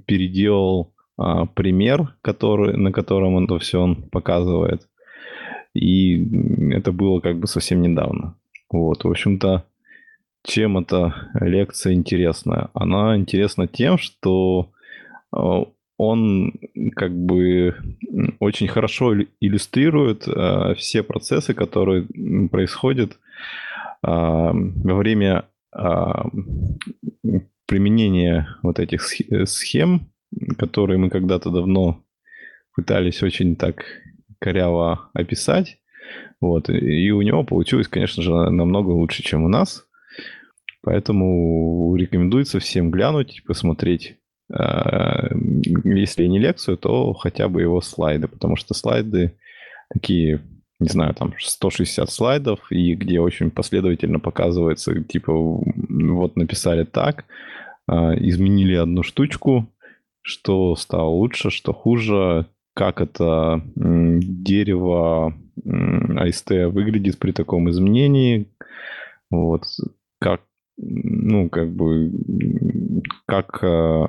[0.08, 4.88] переделал а, пример, который, на котором это все он показывает.
[5.74, 6.26] И
[6.74, 8.36] это было как бы совсем недавно.
[8.72, 9.66] Вот, в общем-то,
[10.44, 12.70] чем эта лекция интересна?
[12.74, 14.72] Она интересна тем, что
[15.36, 15.38] э,
[15.98, 16.54] он
[16.96, 17.76] как бы
[18.40, 22.08] очень хорошо иллю- иллюстрирует э, все процессы, которые
[22.50, 23.25] происходят а,
[24.06, 25.46] во время
[27.66, 30.12] применения вот этих сх- схем,
[30.58, 32.04] которые мы когда-то давно
[32.76, 33.84] пытались очень так
[34.40, 35.80] коряво описать.
[36.40, 36.70] Вот.
[36.70, 39.86] И у него получилось, конечно же, намного лучше, чем у нас.
[40.84, 44.18] Поэтому рекомендуется всем глянуть, посмотреть.
[44.54, 45.30] А,
[45.84, 49.36] Если не лекцию, то хотя бы его слайды, потому что слайды
[49.92, 50.42] такие,
[50.80, 57.26] не знаю, там 160 слайдов, и где очень последовательно показывается, типа, вот написали так,
[57.88, 59.68] а, изменили одну штучку,
[60.22, 65.34] что стало лучше, что хуже, как это дерево
[65.64, 68.48] AST выглядит при таком изменении,
[69.30, 69.64] вот,
[70.20, 70.42] как,
[70.78, 72.12] ну, как бы,
[73.26, 74.08] как э,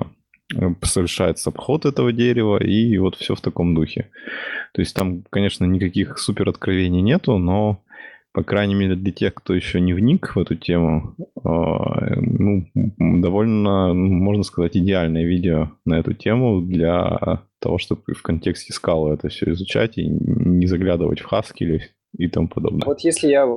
[0.81, 4.09] совершается обход этого дерева, и вот все в таком духе.
[4.73, 7.81] То есть там, конечно, никаких супер откровений нету, но
[8.37, 13.93] по крайней мере для тех, кто еще не вник в эту тему, а, ну, довольно,
[13.93, 19.29] ну, можно сказать, идеальное видео на эту тему для того, чтобы в контексте скалы это
[19.29, 21.79] все изучать и не заглядывать в Haskell
[22.17, 22.85] и тому подобное.
[22.85, 23.47] Вот если я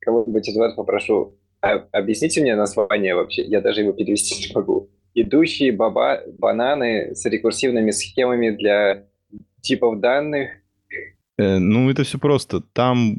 [0.00, 4.88] кого-нибудь из вас попрошу, а, объясните мне название вообще, я даже его перевести не могу.
[5.22, 9.06] Идущие баба бананы с рекурсивными схемами для
[9.62, 10.50] типов данных
[11.40, 12.60] Э, ну, это все просто.
[12.60, 13.16] Там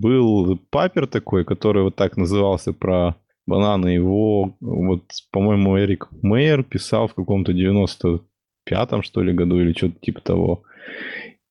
[0.00, 3.14] был папер такой, который вот так назывался про
[3.46, 3.88] бананы.
[3.88, 10.20] Его, вот, по-моему, Эрик Мейер писал в каком-то 95-м, что ли, году или что-то типа
[10.20, 10.62] того.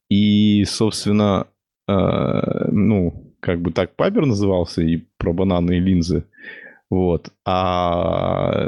[0.10, 1.48] И, собственно,
[1.88, 6.26] э, ну, как бы так папер назывался и про бананы и линзы.
[6.90, 7.32] Вот.
[7.46, 8.68] А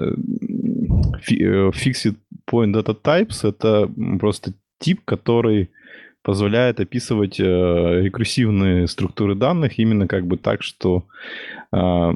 [1.30, 2.16] э, Fixed
[2.50, 5.70] Point Data Types это просто тип, который
[6.24, 11.06] позволяет описывать э, рекурсивные структуры данных именно как бы так, что
[11.72, 12.12] э,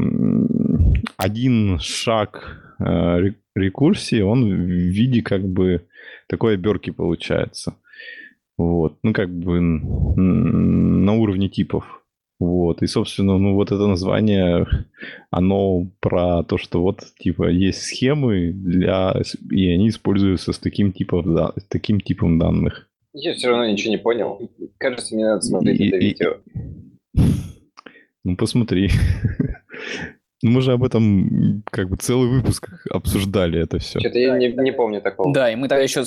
[1.17, 5.85] один шаг э, рекурсии, он в виде как бы
[6.27, 7.75] такой оберки получается.
[8.57, 8.97] Вот.
[9.03, 12.04] Ну, как бы на уровне типов.
[12.39, 12.81] Вот.
[12.81, 14.67] И, собственно, ну, вот это название,
[15.31, 19.15] оно про то, что вот, типа, есть схемы для...
[19.51, 22.89] И они используются с таким типом, да, с таким типом данных.
[23.13, 24.51] Я все равно ничего не понял.
[24.77, 26.37] Кажется, мне надо смотреть и, это видео.
[28.27, 28.89] Ну, посмотри.
[30.41, 33.99] Мы же об этом как бы целый выпуск обсуждали это все.
[33.99, 35.31] Что-то я не, не помню такого.
[35.31, 36.03] Да, и мы тогда еще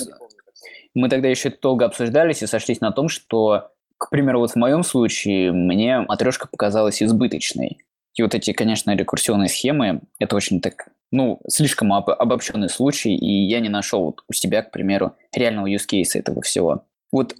[0.95, 4.83] мы тогда еще долго обсуждались и сошлись на том, что, к примеру, вот в моем
[4.85, 7.79] случае мне матрешка показалась избыточной.
[8.15, 13.47] И вот эти, конечно, рекурсионные схемы, это очень так, ну, слишком об, обобщенный случай, и
[13.47, 16.85] я не нашел вот у себя, к примеру, реального use case этого всего.
[17.13, 17.35] Вот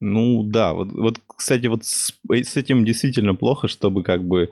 [0.00, 4.48] ну да, вот, вот кстати, вот с, с этим действительно плохо, чтобы как бы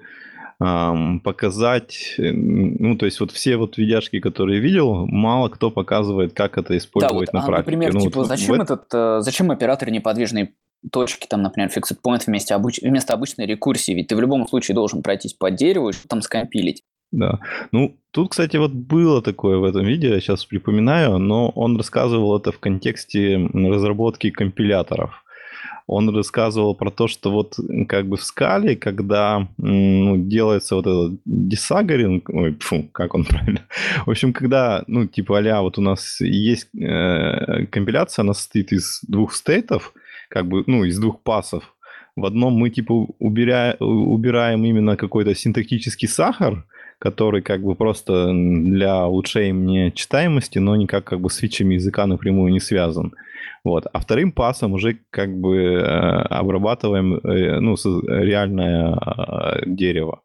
[0.60, 6.34] эм, показать, э, ну то есть вот все вот видяшки, которые видел, мало кто показывает,
[6.34, 7.76] как это использовать да, вот, на а, практике.
[7.76, 8.60] Например, ну, типа, вот, зачем в...
[8.60, 10.54] этот, э, зачем оператор неподвижной
[10.90, 12.80] точки, там, например, fixed point вместо, обыч...
[12.82, 16.82] вместо обычной рекурсии, ведь ты в любом случае должен пройтись по дереву и там скомпилить.
[17.10, 17.40] Да.
[17.72, 22.36] Ну, тут, кстати, вот было такое в этом видео, я сейчас припоминаю, но он рассказывал
[22.36, 25.24] это в контексте разработки компиляторов.
[25.86, 27.56] Он рассказывал про то, что вот
[27.88, 33.62] как бы в скале, когда ну, делается вот этот десагаринг, ой, фу, как он правильно,
[34.04, 39.00] в общем, когда, ну, типа а вот у нас есть э, компиляция, она состоит из
[39.08, 39.94] двух стейтов,
[40.28, 41.74] как бы, ну, из двух пасов,
[42.16, 46.64] в одном мы типа убирая, убираем именно какой-то синтактический сахар,
[46.98, 52.52] который как бы просто для улучшения читаемости, но никак как бы с фичами языка напрямую
[52.52, 53.12] не связан.
[53.62, 53.86] Вот.
[53.92, 57.76] А вторым пасом уже как бы э, обрабатываем э, ну,
[58.08, 60.22] реальное э, дерево.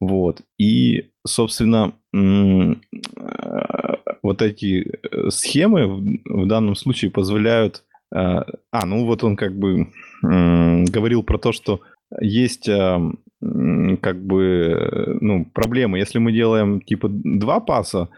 [0.00, 0.40] Вот.
[0.58, 1.92] И, собственно,
[4.22, 4.90] вот эти
[5.28, 7.82] схемы в данном случае позволяют...
[8.12, 9.88] А, ну вот он как бы
[10.22, 11.80] говорил про то, что
[12.20, 12.68] есть
[14.00, 15.98] как бы, ну, проблемы.
[15.98, 18.08] Если мы делаем типа два паса,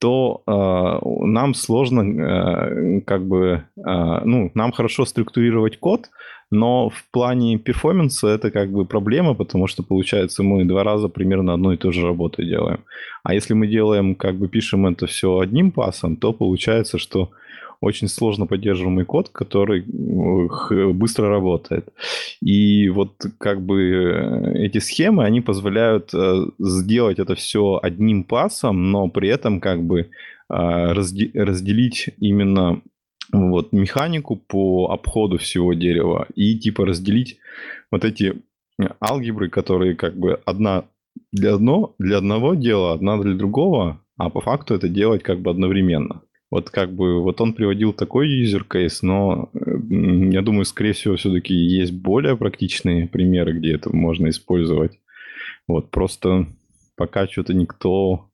[0.00, 6.08] то э, нам сложно, э, как бы, э, ну, нам хорошо структурировать код,
[6.50, 11.52] но в плане перформанса это как бы проблема, потому что, получается, мы два раза примерно
[11.52, 12.80] одну и ту же работу делаем.
[13.22, 17.30] А если мы делаем, как бы пишем это все одним пасом, то получается, что
[17.80, 19.84] очень сложно поддерживаемый код, который
[20.92, 21.88] быстро работает.
[22.42, 28.90] И вот как бы э, эти схемы, они позволяют э, сделать это все одним пасом,
[28.90, 30.06] но при этом как бы э,
[30.48, 32.82] разделить именно
[33.32, 37.38] вот механику по обходу всего дерева и типа разделить
[37.90, 38.34] вот эти
[39.00, 40.84] алгебры, которые как бы одна
[41.32, 45.50] для, одно, для одного дела, одна для другого, а по факту это делать как бы
[45.50, 46.22] одновременно.
[46.50, 48.28] Вот как бы, вот он приводил такой
[48.68, 54.98] case, но я думаю, скорее всего, все-таки есть более практичные примеры, где это можно использовать.
[55.68, 56.46] Вот, просто
[56.96, 58.30] пока что-то никто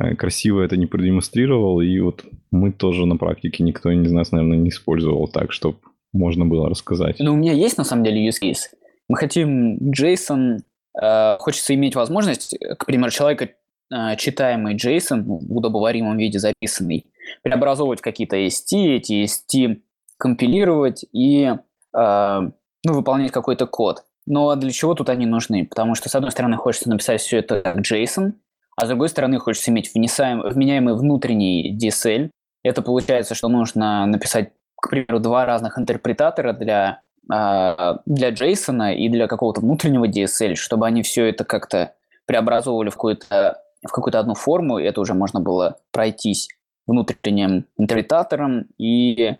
[0.00, 4.58] э, красиво это не продемонстрировал, и вот мы тоже на практике никто из нас, наверное,
[4.58, 5.78] не использовал так, чтобы
[6.12, 7.16] можно было рассказать.
[7.20, 8.74] Ну, у меня есть, на самом деле, use case.
[9.08, 10.58] Мы хотим JSON,
[11.00, 13.50] э, хочется иметь возможность, к примеру, человека
[13.92, 17.06] э, читаемый JSON в удобоваримом виде записанный,
[17.42, 19.80] преобразовывать какие-то ST, эти ST
[20.18, 22.40] компилировать и э,
[22.84, 24.04] ну, выполнять какой-то код.
[24.26, 25.66] Но для чего тут они нужны?
[25.66, 28.32] Потому что, с одной стороны, хочется написать все это как JSON,
[28.76, 32.30] а с другой стороны, хочется иметь вменяемый внутренний DSL.
[32.62, 37.00] Это получается, что нужно написать, к примеру, два разных интерпретатора для
[37.30, 41.94] а, для JSON и для какого-то внутреннего DSL, чтобы они все это как-то
[42.26, 46.48] преобразовывали в какую-то в какую-то одну форму, и это уже можно было пройтись
[46.86, 49.36] внутренним интерпретатором и э,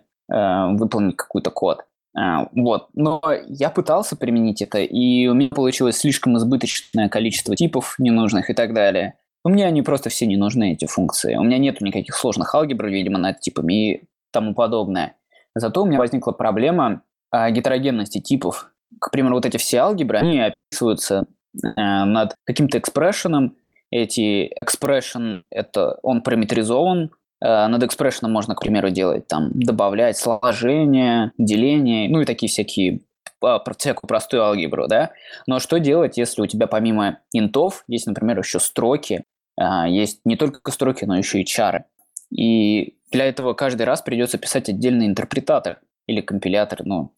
[0.77, 1.85] выполнить какой-то код.
[2.17, 2.89] А, вот.
[2.95, 8.55] Но я пытался применить это, и у меня получилось слишком избыточное количество типов ненужных и
[8.55, 9.15] так далее.
[9.45, 11.37] У меня они просто все не нужны, эти функции.
[11.37, 15.15] У меня нет никаких сложных алгебр, видимо, над типами и тому подобное.
[15.55, 18.71] Зато у меня возникла проблема э, гетерогенности типов.
[19.01, 23.57] К примеру, вот эти все алгебры, они описываются э, над каким-то экспрессионом.
[23.91, 27.09] Эти expression, это он параметризован, э,
[27.41, 33.01] над expression можно, к примеру, делать там, добавлять сложение, деление, ну и такие всякие
[33.43, 35.13] а, всякую простую алгебру, да.
[35.47, 39.25] Но что делать, если у тебя помимо интов есть, например, еще строки,
[39.57, 41.85] а, есть не только строки, но еще и чары.
[42.31, 47.13] И для этого каждый раз придется писать отдельный интерпретатор или компилятор, ну,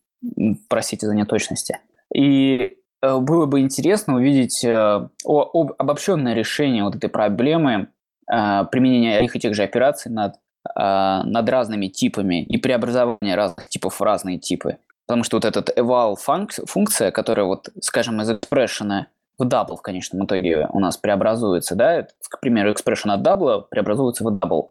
[0.69, 1.79] простите за неточности.
[2.15, 7.89] И э, было бы интересно увидеть э, обобщенное решение вот этой проблемы
[8.31, 10.35] э, применения их и тех же операций над,
[10.77, 14.79] над разными типами и преобразования разных типов в разные типы.
[15.07, 19.07] Потому что вот этот eval функция, которая вот, скажем, из expression
[19.39, 24.25] в double в конечном итоге у нас преобразуется, да, к примеру, expression от double преобразуется
[24.25, 24.69] в double.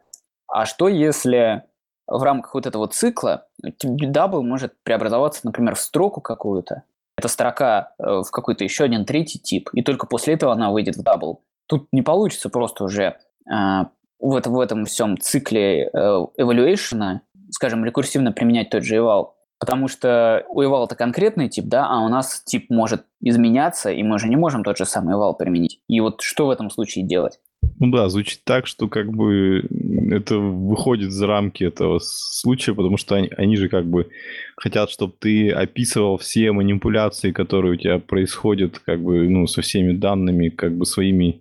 [0.48, 1.64] А что если
[2.08, 6.84] в рамках вот этого цикла double может преобразоваться, например, в строку какую-то,
[7.18, 10.96] эта строка э, в какой-то еще один третий тип, и только после этого она выйдет
[10.96, 11.38] в double.
[11.68, 13.18] Тут не получится просто уже
[13.50, 13.86] э,
[14.20, 17.20] в, этом, в этом всем цикле э, evaluation,
[17.50, 19.30] скажем, рекурсивно применять тот же eval,
[19.60, 24.04] потому что у eval это конкретный тип, да, а у нас тип может изменяться, и
[24.04, 25.80] мы же не можем тот же самый eval применить.
[25.88, 27.40] И вот что в этом случае делать?
[27.80, 29.64] Ну да, звучит так, что как бы
[30.12, 34.10] это выходит за рамки этого случая, потому что они, они же как бы
[34.56, 39.94] хотят, чтобы ты описывал все манипуляции, которые у тебя происходят, как бы, ну, со всеми
[39.94, 41.41] данными, как бы своими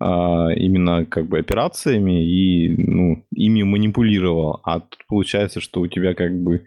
[0.00, 4.60] а, именно как бы операциями и, ну, ими манипулировал.
[4.64, 6.64] А тут получается, что у тебя как бы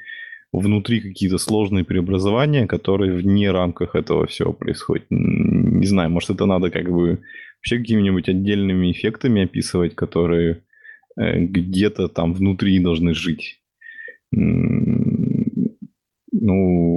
[0.52, 5.08] внутри какие-то сложные преобразования, которые вне рамках этого всего происходят.
[5.10, 7.22] Не знаю, может, это надо как бы
[7.58, 10.62] вообще какими-нибудь отдельными эффектами описывать, которые
[11.18, 13.60] э, где-то там внутри должны жить.
[14.32, 15.72] Ну,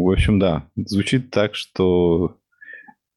[0.04, 0.68] в общем, да.
[0.76, 2.36] Звучит так, что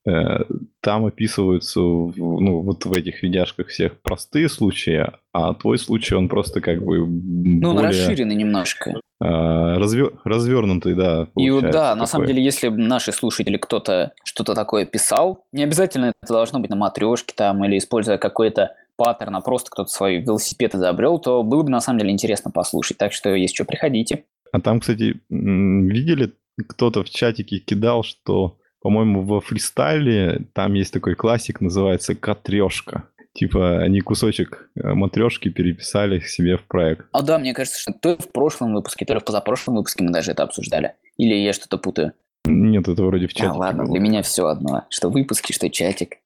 [0.06, 6.62] там описываются ну, вот в этих видяшках всех простые случаи, а твой случай, он просто
[6.62, 7.90] как бы Ну, более...
[7.90, 9.00] расширенный немножко.
[9.22, 10.14] А, развер...
[10.24, 11.28] Развернутый, да.
[11.36, 12.00] И вот, да, такой.
[12.00, 16.70] на самом деле, если наши слушатели кто-то что-то такое писал, не обязательно это должно быть
[16.70, 21.64] на матрешке там или используя какой-то паттерн, а просто кто-то свой велосипед изобрел, то было
[21.64, 22.98] бы на самом деле интересно послушать.
[22.98, 24.26] Так что, если что, приходите.
[24.52, 26.34] А там, кстати, видели,
[26.68, 33.04] кто-то в чатике кидал, что, по-моему, во фристайле там есть такой классик, называется «Катрешка».
[33.34, 37.06] Типа они кусочек э, матрешки переписали себе в проект.
[37.12, 40.32] А да, мне кажется, что то в прошлом выпуске, то в позапрошлом выпуске мы даже
[40.32, 40.96] это обсуждали.
[41.18, 42.14] Или я что-то путаю?
[42.46, 43.52] Нет, это вроде в чате.
[43.52, 43.94] А, ладно, было.
[43.94, 44.86] для меня все одно.
[44.90, 46.18] Что выпуски, что чатик.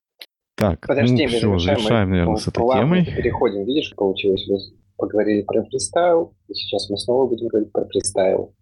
[0.56, 3.06] Так, Подожди, ну все, завершаем, наверное, с этой темой.
[3.06, 4.48] Переходим, видишь, получилось.
[4.48, 4.60] Мы
[4.98, 8.56] поговорили про фристайл, и сейчас мы снова будем говорить про фристайл.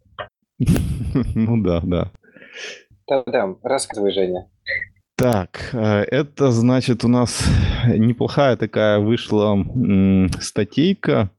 [1.36, 2.12] Ну да, да.
[3.12, 4.48] Да-да, рассказывай, Женя.
[5.18, 7.46] Так, э, это значит у нас
[7.86, 9.58] неплохая такая вышла
[10.40, 11.30] статейка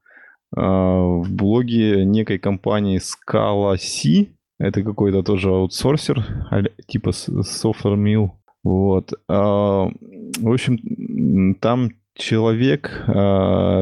[0.55, 4.35] э, в блоге некой компании Scala C.
[4.59, 6.23] Это какой-то тоже аутсорсер,
[6.87, 8.33] типа Software Mill.
[8.62, 9.14] Вот.
[9.29, 13.12] А, в общем, там человек э,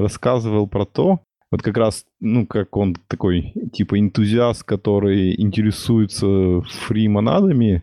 [0.00, 7.82] рассказывал про то, вот как раз, ну, как он такой, типа, энтузиаст, который интересуется фри-монадами,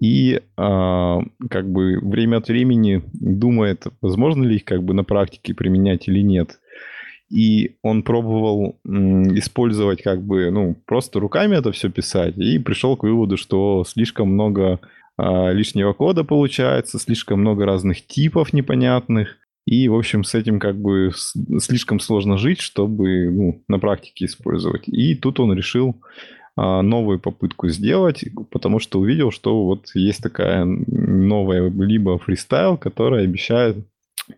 [0.00, 5.54] и а, как бы время от времени думает, возможно ли их как бы на практике
[5.54, 6.58] применять или нет.
[7.30, 12.96] И он пробовал м, использовать как бы, ну, просто руками это все писать, и пришел
[12.96, 14.80] к выводу, что слишком много
[15.16, 19.36] а, лишнего кода получается, слишком много разных типов непонятных,
[19.66, 21.10] и, в общем, с этим как бы
[21.58, 24.88] слишком сложно жить, чтобы ну, на практике использовать.
[24.88, 25.96] И тут он решил
[26.56, 33.24] а, новую попытку сделать, потому что увидел, что вот есть такая новая либо фристайл, которая
[33.24, 33.78] обещает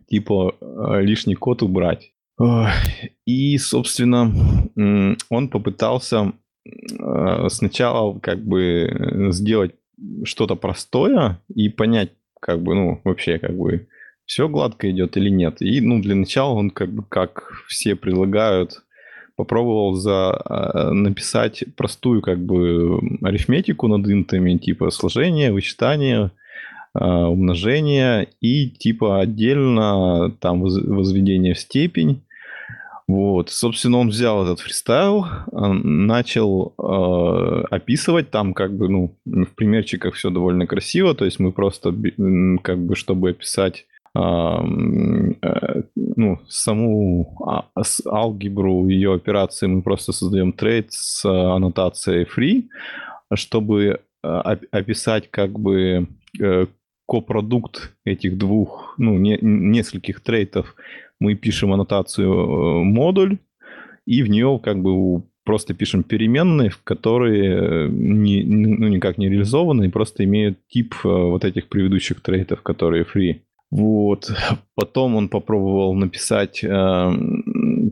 [0.09, 2.12] типа а, лишний код убрать.
[3.24, 4.33] И, собственно,
[5.31, 6.33] он попытался
[7.01, 9.72] а, сначала как бы сделать
[10.24, 13.89] что-то простое и понять, как бы, ну, вообще, как бы,
[14.27, 15.62] все гладко идет или нет.
[15.62, 18.83] И, ну, для начала он, как бы, как все предлагают,
[19.37, 26.31] попробовал за, э, написать простую как бы арифметику над интами, типа сложение, вычитание,
[26.95, 32.22] э, умножение и типа отдельно там возведение в степень.
[33.07, 40.14] Вот, собственно, он взял этот фристайл, начал э, описывать там, как бы, ну, в примерчиках
[40.14, 41.95] все довольно красиво, то есть мы просто,
[42.62, 43.87] как бы, чтобы описать
[46.17, 47.64] ну, саму а,
[48.07, 52.69] алгебру ее операции мы просто создаем трейд с аннотацией free,
[53.35, 54.29] чтобы э,
[54.71, 56.09] описать как бы
[56.41, 56.67] э,
[57.07, 60.75] копродукт этих двух, ну, не, нескольких трейтов,
[61.21, 63.39] мы пишем аннотацию модуль,
[64.07, 69.91] и в нее как бы просто пишем переменные, которые не, ну, никак не реализованы, и
[69.91, 73.41] просто имеют тип вот этих предыдущих трейтов, которые free.
[73.71, 74.33] Вот.
[74.75, 77.12] Потом он попробовал написать э,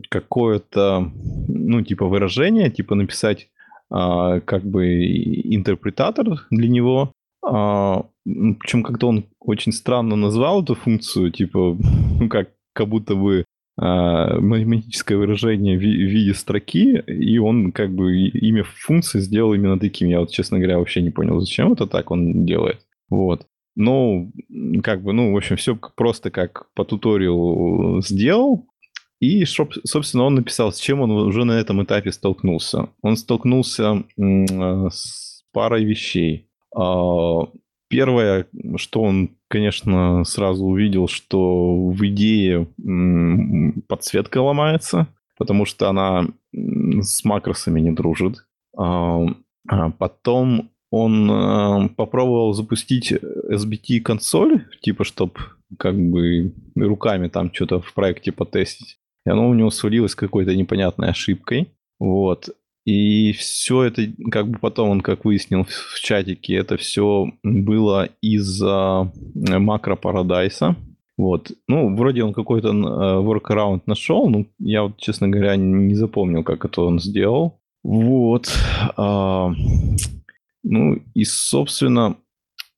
[0.09, 1.11] какое-то,
[1.47, 3.49] ну, типа выражение, типа написать
[3.91, 7.11] э, как бы интерпретатор для него.
[7.45, 11.77] Э, причем как-то он очень странно назвал эту функцию, типа,
[12.19, 17.93] ну, как, как будто бы э, математическое выражение в, в виде строки, и он как
[17.93, 20.07] бы имя функции сделал именно таким.
[20.07, 22.79] Я вот, честно говоря, вообще не понял, зачем это так он делает.
[23.09, 23.45] Вот.
[23.75, 24.31] Ну,
[24.83, 28.67] как бы, ну, в общем, все просто как по туториалу сделал.
[29.19, 32.89] И, собственно, он написал, с чем он уже на этом этапе столкнулся.
[33.01, 36.49] Он столкнулся с парой вещей.
[36.75, 37.47] А,
[37.87, 42.67] первое, что он, конечно, сразу увидел, что в идее
[43.87, 45.07] подсветка ломается,
[45.37, 48.45] потому что она с макросами не дружит.
[48.77, 49.25] А,
[49.67, 55.33] а потом он э, попробовал запустить SBT-консоль, типа, чтобы
[55.77, 58.97] как бы руками там что-то в проекте потестить.
[59.25, 61.67] И оно у него свалилось какой-то непонятной ошибкой.
[61.99, 62.49] Вот.
[62.85, 69.11] И все это, как бы потом он, как выяснил в чатике, это все было из-за
[69.33, 70.77] макро Парадайса.
[71.17, 71.51] Вот.
[71.67, 76.63] Ну, вроде он какой-то э, workaround нашел, но я вот, честно говоря, не запомнил, как
[76.63, 77.59] это он сделал.
[77.83, 78.47] Вот.
[80.67, 82.17] Ну и, собственно,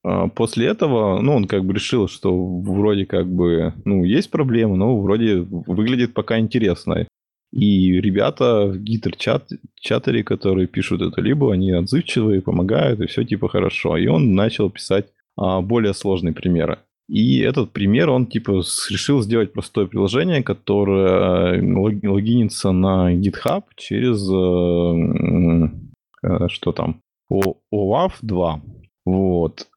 [0.04, 4.76] а, после этого, ну, он как бы решил, что вроде как бы, ну, есть проблемы,
[4.78, 7.08] но вроде выглядит пока интересно.
[7.54, 13.96] И ребята в гитер-чатере, которые пишут это, либо они отзывчивые, помогают, и все типа хорошо.
[13.96, 15.08] И он начал писать
[15.38, 16.80] а, более сложные примеры.
[17.08, 26.28] И этот пример, он типа решил сделать простое приложение, которое логинится на GitHub через э,
[26.28, 27.00] э, что там,
[27.32, 28.62] OAuth 2.
[29.06, 29.68] Вот.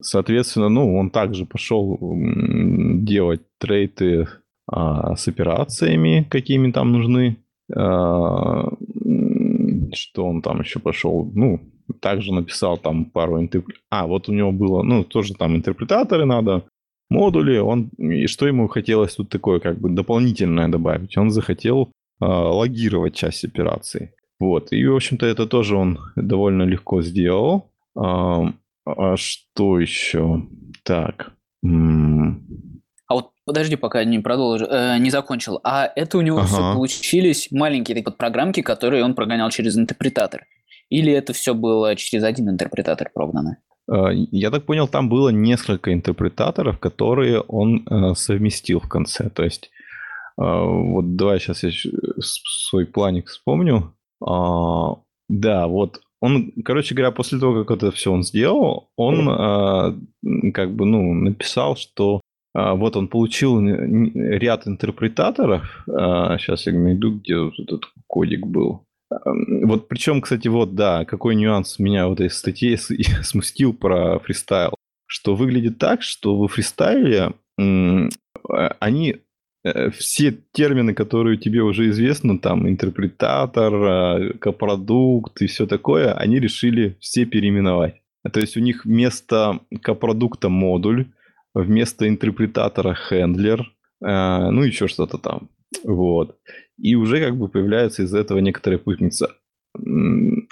[0.00, 4.28] Соответственно, ну, он также пошел делать трейты
[4.66, 7.38] а, с операциями, какими там нужны.
[7.74, 8.68] А,
[9.94, 11.30] что он там еще пошел?
[11.34, 11.60] Ну,
[12.00, 13.82] также написал там пару интерпретаторов.
[13.90, 16.64] А, вот у него было, ну, тоже там интерпретаторы надо,
[17.08, 17.58] модули.
[17.58, 21.16] Он, и что ему хотелось тут такое, как бы дополнительное добавить?
[21.16, 21.90] Он захотел
[22.20, 24.12] а, логировать часть операций.
[24.38, 24.72] Вот.
[24.72, 27.70] И, в общем-то, это тоже он довольно легко сделал.
[27.96, 28.52] А,
[28.84, 30.46] а что еще?
[30.82, 31.32] Так.
[33.08, 35.60] А вот подожди, пока не продолжу, э, не закончил.
[35.64, 36.46] А это у него ага.
[36.46, 40.44] все получились маленькие такие вот программки, которые он прогонял через интерпретатор?
[40.90, 43.58] Или это все было через один интерпретатор прогнано?
[43.90, 49.30] А, я так понял, там было несколько интерпретаторов, которые он э, совместил в конце.
[49.30, 49.70] То есть,
[50.38, 51.70] э, вот давай сейчас я
[52.20, 53.95] свой планик вспомню.
[54.24, 54.96] А,
[55.28, 59.94] да, вот он, короче говоря, после того, как это все он сделал, он а,
[60.54, 62.20] как бы, ну, написал, что
[62.54, 65.84] а, вот он получил ряд интерпретаторов.
[65.88, 68.82] А, сейчас я найду, где вот этот кодик был.
[69.08, 72.76] Вот причем, кстати, вот, да, какой нюанс меня в этой статье
[73.22, 74.74] смустил про фристайл.
[75.08, 79.25] Что выглядит так, что в фристайле они Э,
[79.90, 86.96] все термины, которые тебе уже известны, там, интерпретатор, э, копродукт и все такое, они решили
[87.00, 87.94] все переименовать.
[88.32, 91.06] То есть у них вместо копродукта модуль,
[91.54, 93.60] вместо интерпретатора хендлер,
[94.04, 95.48] э, ну еще что-то там.
[95.84, 96.36] Вот.
[96.78, 99.30] И уже как бы появляется из этого некоторая путаница.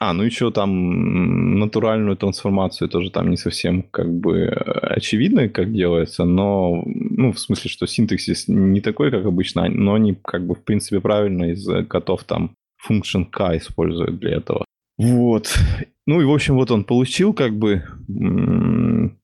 [0.00, 6.24] А, ну еще там натуральную трансформацию тоже там не совсем как бы очевидно, как делается,
[6.24, 10.64] но, ну, в смысле, что синтаксис не такой, как обычно, но они как бы в
[10.64, 12.54] принципе правильно из котов там
[12.88, 14.64] function k используют для этого.
[14.96, 15.58] Вот.
[16.06, 17.82] Ну и, в общем, вот он получил как бы,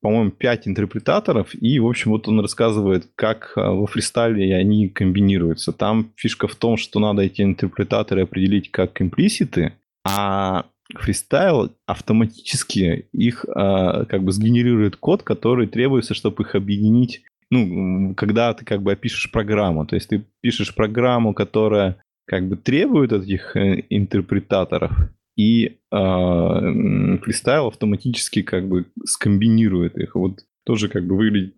[0.00, 5.72] по-моему, 5 интерпретаторов, и, в общем, вот он рассказывает, как а, во фристайле они комбинируются.
[5.72, 9.74] Там фишка в том, что надо эти интерпретаторы определить как имплиситы,
[10.04, 18.14] а фристайл автоматически их а, как бы сгенерирует код, который требуется, чтобы их объединить ну,
[18.14, 19.84] когда ты как бы опишешь программу.
[19.84, 24.92] То есть ты пишешь программу, которая как бы требует этих э, интерпретаторов,
[25.36, 30.14] и э, фристайл автоматически как бы скомбинирует их.
[30.14, 31.56] Вот тоже как бы выглядит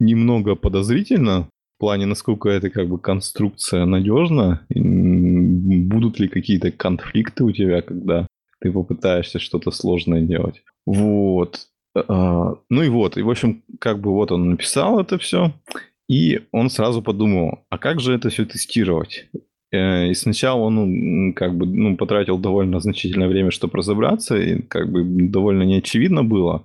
[0.00, 1.48] немного подозрительно
[1.78, 8.26] в плане, насколько это как бы конструкция надежна, будут ли какие-то конфликты у тебя, когда
[8.60, 10.64] ты попытаешься что-то сложное делать.
[10.86, 11.68] Вот.
[11.94, 15.52] А, ну и вот, и в общем, как бы вот он написал это все,
[16.08, 19.28] и он сразу подумал, а как же это все тестировать?
[19.70, 24.90] Э, и сначала он как бы ну, потратил довольно значительное время, чтобы разобраться, и как
[24.90, 26.64] бы довольно неочевидно было,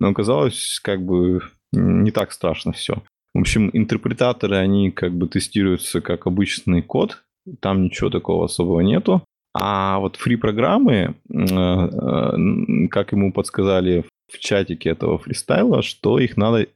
[0.00, 1.42] но оказалось как бы
[1.72, 3.02] не так страшно все.
[3.34, 7.24] В общем, интерпретаторы, они как бы тестируются как обычный код,
[7.60, 9.22] там ничего такого особого нету.
[9.52, 16.68] А вот фри-программы, э, э, как ему подсказали в чатике этого фристайла, что их надо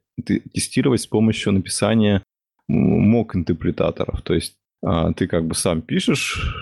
[0.52, 2.22] тестировать с помощью написания
[2.68, 4.22] мок-интерпретаторов.
[4.22, 4.54] То есть
[4.84, 6.54] а, ты как бы сам пишешь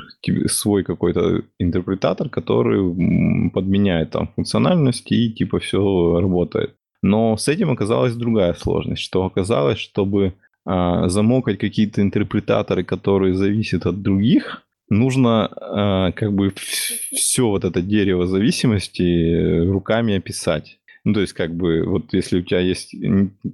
[0.47, 6.74] свой какой-то интерпретатор, который подменяет там функциональности и типа все работает.
[7.03, 10.34] Но с этим оказалась другая сложность, что оказалось, чтобы
[10.64, 17.82] а, замокать какие-то интерпретаторы, которые зависят от других, нужно а, как бы все вот это
[17.82, 20.78] дерево зависимости руками описать.
[21.05, 22.92] Ну, то есть, как бы, вот если у тебя есть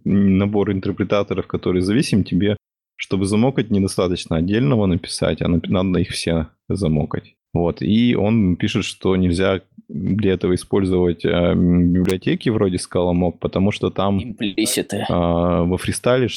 [0.05, 2.57] набор интерпретаторов, которые зависим, тебе
[2.97, 7.35] чтобы замокать, недостаточно отдельного написать, а надо их все замокать.
[7.53, 7.83] Вот.
[7.83, 14.23] И он пишет, что нельзя для этого использовать э, библиотеки вроде Scala потому что там
[14.23, 15.05] Имплиситы.
[15.09, 16.29] Э, во фристайле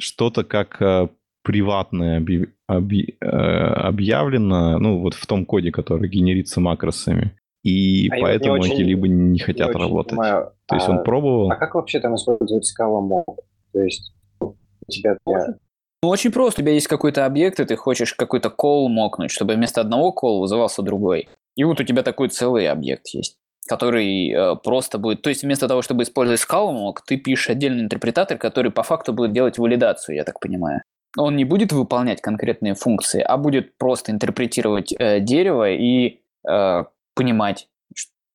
[0.00, 1.08] что-то как э,
[1.42, 7.38] приватное объ, объ, э, объявлено, ну, вот в том коде, который генерится макросами.
[7.62, 10.10] И а поэтому вот эти очень, либо не хотят не работать.
[10.10, 11.50] Понимаю, То есть а, он пробовал.
[11.50, 13.24] А как вообще там использовать Scala
[13.72, 14.54] То есть у
[14.88, 15.56] тебя для
[16.02, 16.60] ну, очень просто.
[16.60, 20.40] У тебя есть какой-то объект, и ты хочешь какой-то кол мокнуть, чтобы вместо одного кола
[20.40, 21.28] вызывался другой.
[21.56, 23.36] И вот у тебя такой целый объект есть
[23.68, 25.22] который э, просто будет...
[25.22, 29.32] То есть вместо того, чтобы использовать скалмок, ты пишешь отдельный интерпретатор, который по факту будет
[29.32, 30.82] делать валидацию, я так понимаю.
[31.16, 36.84] Он не будет выполнять конкретные функции, а будет просто интерпретировать э, дерево и э,
[37.14, 37.68] понимать,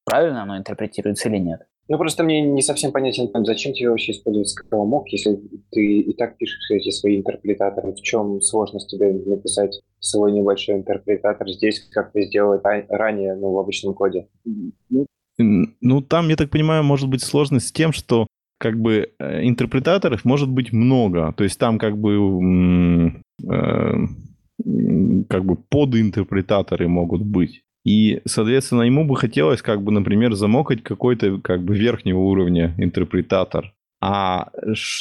[0.06, 1.62] правильно оно интерпретируется или нет.
[1.90, 5.40] Ну, просто мне не совсем понятен, зачем тебе вообще использовать скаломок, если
[5.72, 7.94] ты и так пишешь эти свои интерпретаторы.
[7.94, 13.60] В чем сложность тебе написать свой небольшой интерпретатор здесь, как ты сделал ранее, ну, в
[13.60, 14.28] обычном коде?
[15.38, 18.28] Ну, там, я так понимаю, может быть сложность с тем, что
[18.60, 21.34] как бы э, интерпретаторов может быть много.
[21.36, 23.94] То есть там как бы э,
[25.28, 27.62] как бы подинтерпретаторы могут быть.
[27.86, 33.74] И, соответственно, ему бы хотелось, как бы, например, замокать какой-то, как бы, верхнего уровня интерпретатор.
[34.02, 34.50] А,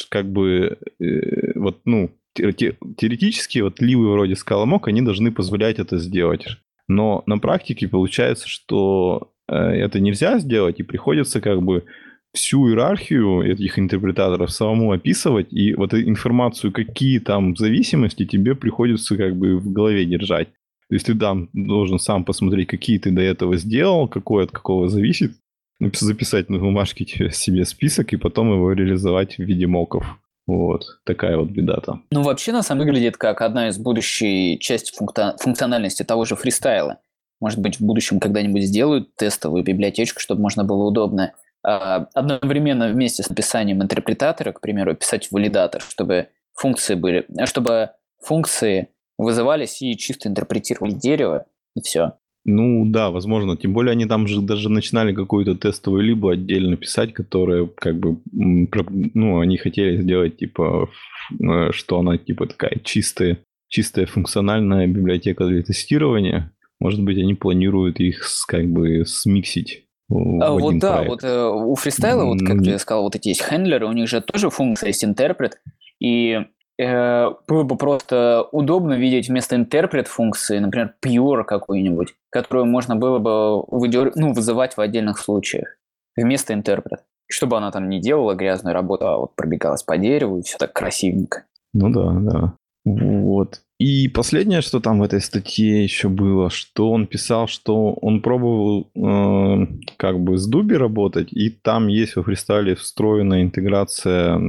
[0.09, 6.47] как бы, э, вот, ну, теоретически, вот ливы вроде скаломок, они должны позволять это сделать.
[6.87, 11.85] Но на практике получается, что э, это нельзя сделать, и приходится, как бы,
[12.33, 19.35] всю иерархию этих интерпретаторов самому описывать, и вот информацию, какие там зависимости, тебе приходится как
[19.35, 20.49] бы в голове держать.
[20.97, 25.33] Ты там должен сам посмотреть, какие ты до этого сделал, какой от какого зависит,
[25.79, 30.05] записать на бумажке себе список и потом его реализовать в виде моков.
[30.45, 32.03] Вот, такая вот беда там.
[32.11, 36.99] Ну, вообще, нас выглядит как одна из будущей части функта- функциональности того же фристайла.
[37.39, 41.33] Может быть, в будущем когда-нибудь сделают тестовую библиотечку, чтобы можно было удобно
[41.65, 47.91] а, одновременно вместе с написанием интерпретатора, к примеру, писать валидатор, чтобы функции были, чтобы
[48.21, 51.45] функции вызывались и чисто интерпретировали дерево,
[51.75, 52.13] и все.
[52.45, 53.55] Ну да, возможно.
[53.55, 58.17] Тем более они там же даже начинали какую-то тестовую либо отдельно писать, которая как бы,
[58.33, 60.89] ну, они хотели сделать типа,
[61.31, 63.39] э, что она типа такая чистая,
[63.69, 66.51] чистая функциональная библиотека для тестирования.
[66.81, 69.85] Может быть, они планируют их как бы смиксить.
[70.11, 71.09] А, вот да, проект.
[71.09, 72.73] вот э, у фристайла, вот как mm-hmm.
[72.73, 75.61] ты сказал, вот эти есть хендлеры, у них же тоже функция есть интерпрет,
[76.01, 76.41] и
[76.77, 83.63] было бы просто удобно видеть вместо интерпрет функции, например, pure какую-нибудь, которую можно было бы
[83.67, 84.11] выдер...
[84.15, 85.77] ну, вызывать в отдельных случаях
[86.15, 87.03] вместо интерпрет.
[87.29, 90.73] Чтобы она там не делала грязную работу, а вот пробегалась по дереву и все так
[90.73, 91.45] красивенько.
[91.73, 92.53] Ну да, да.
[92.85, 93.61] Вот.
[93.79, 98.91] И последнее, что там в этой статье еще было, что он писал, что он пробовал
[98.95, 99.67] э,
[99.97, 104.39] как бы с Дуби работать, и там есть во фристайле встроенная интеграция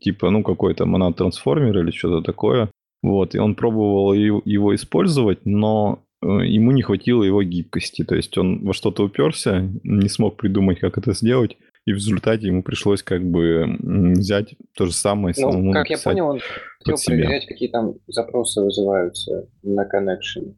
[0.00, 2.70] типа, ну, какой-то монат-трансформер или что-то такое.
[3.02, 8.02] Вот, и он пробовал его, использовать, но э, ему не хватило его гибкости.
[8.02, 11.56] То есть он во что-то уперся, не смог придумать, как это сделать,
[11.86, 15.98] и в результате ему пришлось как бы взять то же самое ну, самому как я
[15.98, 16.40] понял, он
[16.78, 17.16] хотел себя.
[17.16, 20.54] проверять, какие там запросы вызываются на connection.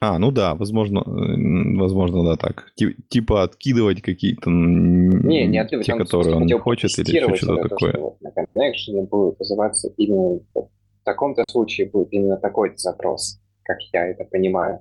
[0.00, 2.72] А, ну да, возможно, э, возможно, да, так.
[3.08, 7.90] Типа откидывать какие-то не, не откидывать, те, которые он хочет, или что-то такое.
[7.90, 10.68] Что вот на connection будет вызываться именно в
[11.04, 14.80] таком-то случае будет именно такой запрос, как я это понимаю.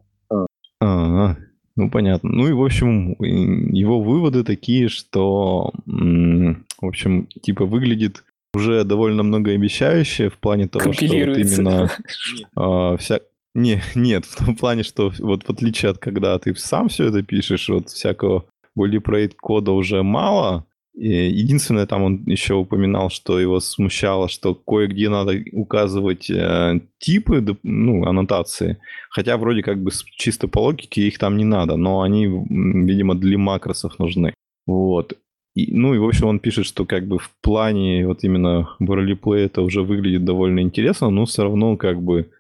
[0.80, 1.36] А,
[1.78, 2.32] ну, понятно.
[2.32, 8.23] Ну и, в общем, его выводы такие, что, в общем, типа выглядит
[8.55, 11.91] уже довольно многообещающе в плане того, что вот именно
[12.57, 13.19] э, вся...
[13.53, 17.21] Не, нет, в том плане, что вот в отличие от когда ты сам все это
[17.21, 20.65] пишешь, вот всякого бойлипройт кода уже мало,
[20.99, 28.03] Единственное, там он еще упоминал, что его смущало, что кое-где надо указывать э, типы, ну,
[28.05, 28.77] аннотации,
[29.11, 33.37] хотя вроде как бы чисто по логике их там не надо, но они, видимо, для
[33.37, 34.33] макросов нужны.
[34.65, 35.13] Вот.
[35.53, 39.45] И, ну и, в общем, он пишет, что как бы в плане вот именно Play
[39.45, 42.31] это уже выглядит довольно интересно, но все равно как бы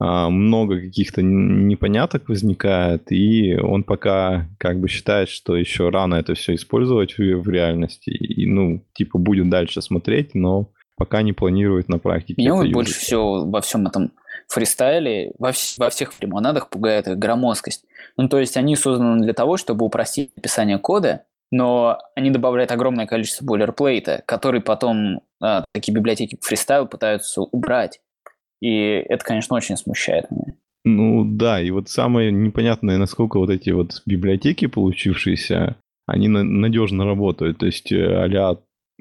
[0.00, 6.54] много каких-то непоняток возникает, и он пока как бы считает, что еще рано это все
[6.54, 11.98] использовать в, в реальности, и, ну, типа, будет дальше смотреть, но пока не планирует на
[11.98, 12.40] практике.
[12.40, 14.12] Меня вот больше всего во всем этом
[14.48, 17.84] фристайле, во, во всех фримонадах пугает их громоздкость.
[18.16, 23.06] Ну, то есть они созданы для того, чтобы упростить написание кода, но они добавляют огромное
[23.06, 28.00] количество бойлерплейта, который потом а, такие библиотеки фристайл пытаются убрать.
[28.60, 30.54] И это, конечно, очень смущает меня.
[30.84, 37.58] Ну да, и вот самое непонятное, насколько вот эти вот библиотеки получившиеся, они надежно работают.
[37.58, 38.56] То есть а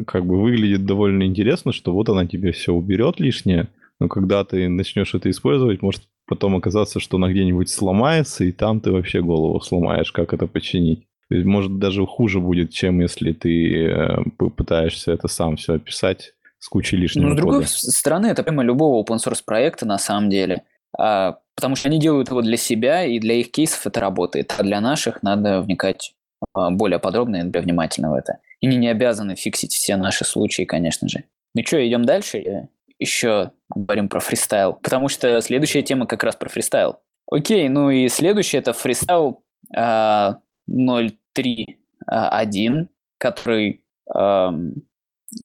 [0.06, 3.68] как бы выглядит довольно интересно, что вот она тебе все уберет лишнее,
[4.00, 8.80] но когда ты начнешь это использовать, может потом оказаться, что она где-нибудь сломается, и там
[8.80, 11.06] ты вообще голову сломаешь, как это починить.
[11.28, 16.34] То есть, может, даже хуже будет, чем если ты э, пытаешься это сам все описать
[16.60, 17.68] с кучей лишнего Ну, с другой кода.
[17.68, 20.64] стороны, это прямо любого open source проекта на самом деле.
[20.98, 24.54] А, потому что они делают его для себя, и для их кейсов это работает.
[24.58, 26.14] А для наших надо вникать
[26.54, 28.40] а, более подробно и более внимательно в это.
[28.60, 31.24] И они не обязаны фиксить все наши случаи, конечно же.
[31.56, 32.68] Ну что, идем дальше?
[33.00, 34.74] Еще говорим про фристайл.
[34.74, 37.00] Потому что следующая тема как раз про фристайл.
[37.32, 39.44] Окей, ну и следующий это фристайл
[39.76, 40.40] а,
[40.70, 41.68] 0.3.1,
[42.08, 42.88] а,
[43.18, 43.82] который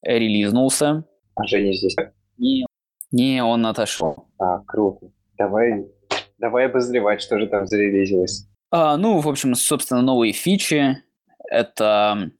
[0.02, 1.04] релизнулся.
[1.34, 1.96] А Женя здесь?
[2.38, 2.66] Не,
[3.10, 4.26] не, он отошел.
[4.38, 5.06] А, круто.
[5.38, 5.86] Давай,
[6.38, 8.48] давай обозревать, что же там зарелизилось.
[8.70, 11.02] А, ну, в общем, собственно, новые фичи.
[11.50, 12.30] Это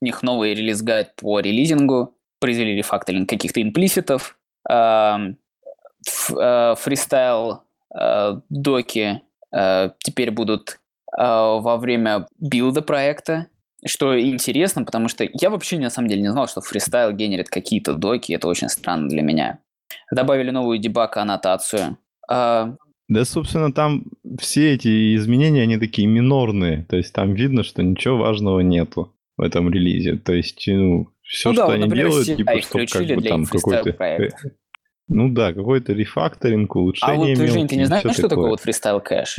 [0.00, 2.14] у них новый release guide по релизингу.
[2.40, 4.38] Произвели рефакторинг каких-то имплиситов.
[4.68, 5.20] А,
[6.38, 7.62] а, фристайл
[7.94, 9.22] а, доки
[10.02, 10.80] теперь будут
[11.16, 13.46] во время билда проекта
[13.86, 17.94] что интересно, потому что я вообще на самом деле не знал, что фристайл генерит какие-то
[17.94, 19.58] доки, это очень странно для меня.
[20.10, 21.98] Добавили новую дебаг-аннотацию.
[22.28, 22.74] А...
[23.08, 24.04] Да, собственно, там
[24.38, 26.86] все эти изменения, они такие минорные.
[26.88, 30.16] То есть там видно, что ничего важного нету в этом релизе.
[30.16, 33.44] То есть, ну, все, ну, что да, они например, делают, типа, чтобы как бы там
[33.44, 34.28] какой-то...
[35.08, 37.14] Ну да, какой-то рефакторинг, улучшение.
[37.14, 39.36] А вот, мелкие, Жень, ты не знаешь, что такое, такое вот фристайл кэш?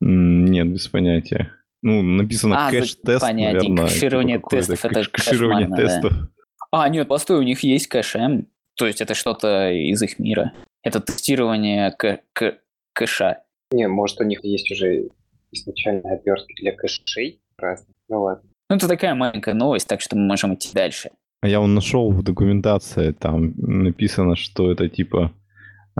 [0.00, 1.52] Нет, без понятия.
[1.82, 3.86] Ну, написано а, кэш-тест, наверное.
[3.86, 6.12] Кэширование тестов, это кэширование тестов.
[6.12, 6.28] Да.
[6.70, 8.46] А, нет, постой, у них есть кэш-м.
[8.76, 10.52] То есть это что-то из их мира.
[10.82, 12.58] Это тестирование к- к-
[12.92, 13.42] кэша.
[13.72, 15.08] Не, может, у них есть уже
[15.52, 17.94] изначально обертки для кэшей разных.
[18.08, 18.48] Ну ладно.
[18.70, 21.10] Ну, это такая маленькая новость, так что мы можем идти дальше.
[21.40, 25.32] А я он нашел в документации, там написано, что это типа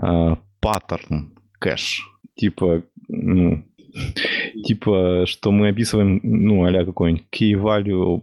[0.01, 2.01] э, паттерн кэш.
[2.35, 3.63] Типа, ну,
[4.63, 8.21] типа, что мы описываем, ну, а какой-нибудь key-value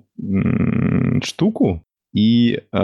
[1.24, 1.82] штуку,
[2.16, 2.78] и э,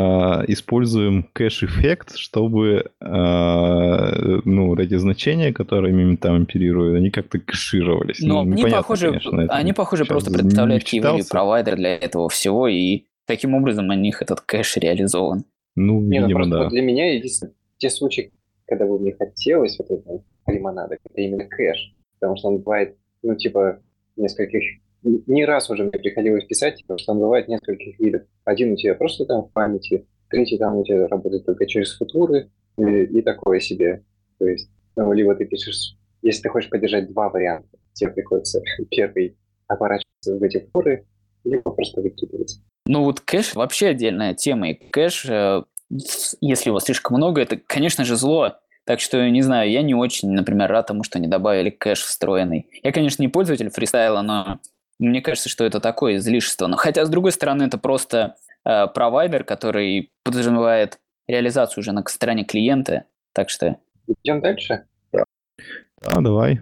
[0.49, 8.21] используем кэш-эффект, чтобы э, ну, эти значения, которыми там оперируют, они как-то кэшировались.
[8.21, 13.05] Но ну, они, похоже, конечно, они, похоже, просто предоставляют key-value провайдер для этого всего, и
[13.27, 15.45] таким образом у них этот кэш реализован.
[15.77, 16.69] Ну, Не, ну, видимо, да.
[16.69, 18.33] Для меня единственное, те случаи,
[18.67, 23.35] когда бы мне хотелось вот этого лимонада, это именно кэш потому что он бывает, ну,
[23.35, 23.83] типа,
[24.17, 24.63] нескольких...
[25.03, 28.23] Не раз уже мне приходилось писать, потому что он бывает нескольких видов.
[28.45, 32.49] Один у тебя просто там в памяти, третий там у тебя работает только через футуры
[32.79, 34.05] и, и такое себе.
[34.39, 39.37] То есть Ну, либо ты пишешь, если ты хочешь поддержать два варианта, тебе приходится первый
[39.67, 41.05] оборачиваться в эти форы,
[41.43, 42.61] либо просто выкидывать.
[42.87, 48.05] Ну вот кэш вообще отдельная тема, и кэш, э, если его слишком много, это, конечно
[48.05, 48.59] же, зло.
[48.85, 52.67] Так что, не знаю, я не очень, например, рад тому, что они добавили кэш встроенный.
[52.83, 54.59] Я, конечно, не пользователь фристайла, но
[54.99, 56.67] мне кажется, что это такое излишество.
[56.67, 62.45] Но хотя, с другой стороны, это просто э, провайдер, который подразумевает реализацию уже на стороне
[62.45, 63.05] клиента.
[63.33, 63.77] Так что...
[64.25, 64.85] Идем дальше?
[65.13, 66.61] Да, давай.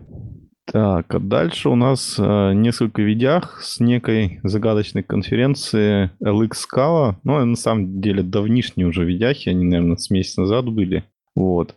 [0.67, 7.15] Так, а дальше у нас э, несколько видях с некой загадочной конференции LX Scala.
[7.25, 11.05] Ну, на самом деле, давнишние уже видяхи, они, наверное, с месяца назад были.
[11.35, 11.75] Вот.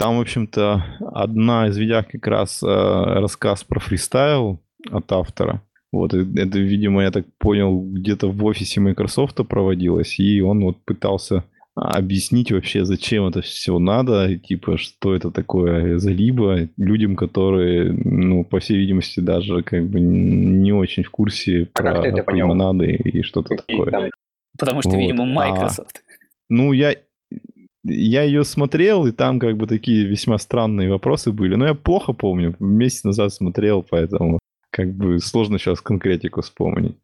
[0.00, 0.82] Там, в общем-то,
[1.12, 4.58] одна из видях как раз э, рассказ про фристайл
[4.90, 5.62] от автора.
[5.92, 11.44] Вот, это, видимо, я так понял, где-то в офисе Microsoft проводилось, и он вот пытался
[11.74, 18.44] объяснить вообще, зачем это все надо, типа, что это такое за либо людям, которые, ну,
[18.44, 23.56] по всей видимости, даже как бы не очень в курсе а про лимонады и что-то
[23.56, 23.90] такое.
[23.90, 24.04] Там...
[24.58, 24.98] Потому что, вот.
[24.98, 25.96] видимо, а, Microsoft.
[25.96, 26.94] А, ну, я,
[27.84, 31.54] я ее смотрел, и там как бы такие весьма странные вопросы были.
[31.54, 34.38] Но я плохо помню, месяц назад смотрел, поэтому
[34.70, 36.96] как бы сложно сейчас конкретику вспомнить.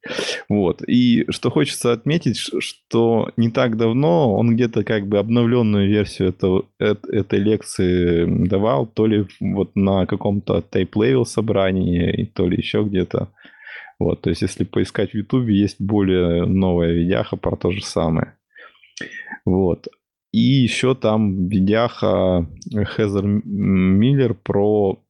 [0.49, 0.83] Вот.
[0.87, 6.66] И что хочется отметить, что не так давно он где-то как бы обновленную версию этого,
[6.79, 13.31] этой лекции давал, то ли вот на каком-то tape-level собрании, то ли еще где-то.
[13.99, 18.35] Вот, то есть, если поискать в Ютубе, есть более новая видяха про то же самое.
[19.47, 19.89] Вот.
[20.37, 25.03] И еще там видяха Хезер Миллер про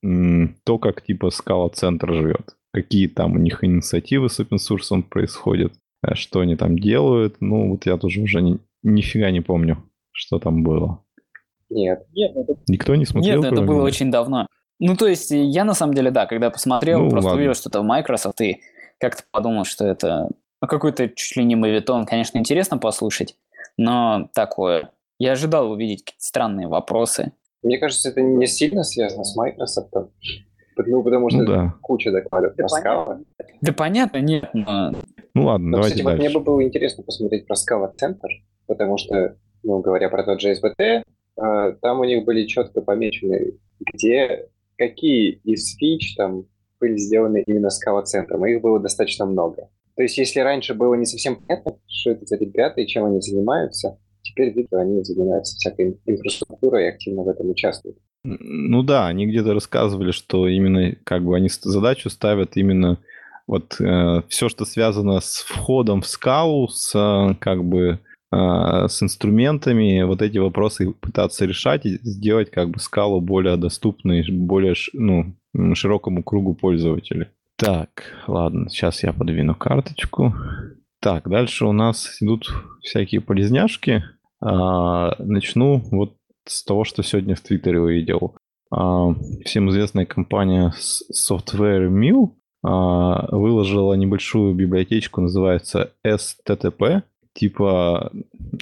[0.62, 2.54] то, как типа скала центр живет.
[2.72, 5.72] Какие там у них инициативы с open source происходят,
[6.06, 7.38] э, что они там делают.
[7.40, 11.02] Ну, вот я тоже уже ни, нифига не помню, что там было.
[11.70, 12.06] Нет.
[12.14, 12.54] Нет это...
[12.68, 13.42] Никто не смотрел?
[13.42, 14.46] Нет, это было очень давно.
[14.78, 17.38] Ну, то есть, я на самом деле, да, когда посмотрел, ну, просто ладно.
[17.40, 18.60] увидел что-то в Microsoft и
[19.00, 20.28] как-то подумал, что это
[20.62, 22.06] ну, какой-то чуть ли не мовитон.
[22.06, 23.34] Конечно, интересно послушать,
[23.76, 27.32] но такое я ожидал увидеть какие-то странные вопросы.
[27.62, 29.92] Мне кажется, это не сильно связано с Microsoft.
[30.86, 31.74] Ну, потому что ну, да.
[31.80, 33.24] куча докладов да про Scala.
[33.62, 34.44] Да понятно, нет.
[34.52, 34.92] Но...
[35.34, 36.22] Ну ладно, но, давайте кстати, дальше.
[36.22, 38.28] вот мне бы было интересно посмотреть про Scala Center,
[38.66, 43.52] потому что, ну, говоря про тот же SBT, э, там у них были четко помечены,
[43.80, 46.44] где какие из фич там
[46.78, 49.68] были сделаны именно Scala центром, их было достаточно много.
[49.94, 53.20] То есть, если раньше было не совсем понятно, что это за ребята и чем они
[53.22, 57.98] занимаются, Теперь видно, они занимаются всякой инфраструктурой и активно в этом участвуют.
[58.24, 62.98] Ну да, они где-то рассказывали, что именно как бы они задачу ставят именно
[63.46, 68.00] вот э, все, что связано с входом в скалу, с э, как бы
[68.32, 68.36] э,
[68.88, 74.74] с инструментами, вот эти вопросы пытаться решать и сделать как бы скалу более доступной, более
[74.92, 75.34] ну,
[75.74, 77.28] широкому кругу пользователей.
[77.56, 80.34] Так, ладно, сейчас я подвину карточку.
[81.00, 82.52] Так, дальше у нас идут
[82.82, 84.04] всякие полезняшки.
[84.40, 88.36] А, начну вот с того, что сегодня в Твиттере увидел.
[88.70, 89.14] А,
[89.44, 90.72] всем известная компания
[91.12, 92.32] Software Mill
[92.62, 98.12] а, выложила небольшую библиотечку, называется STTP, типа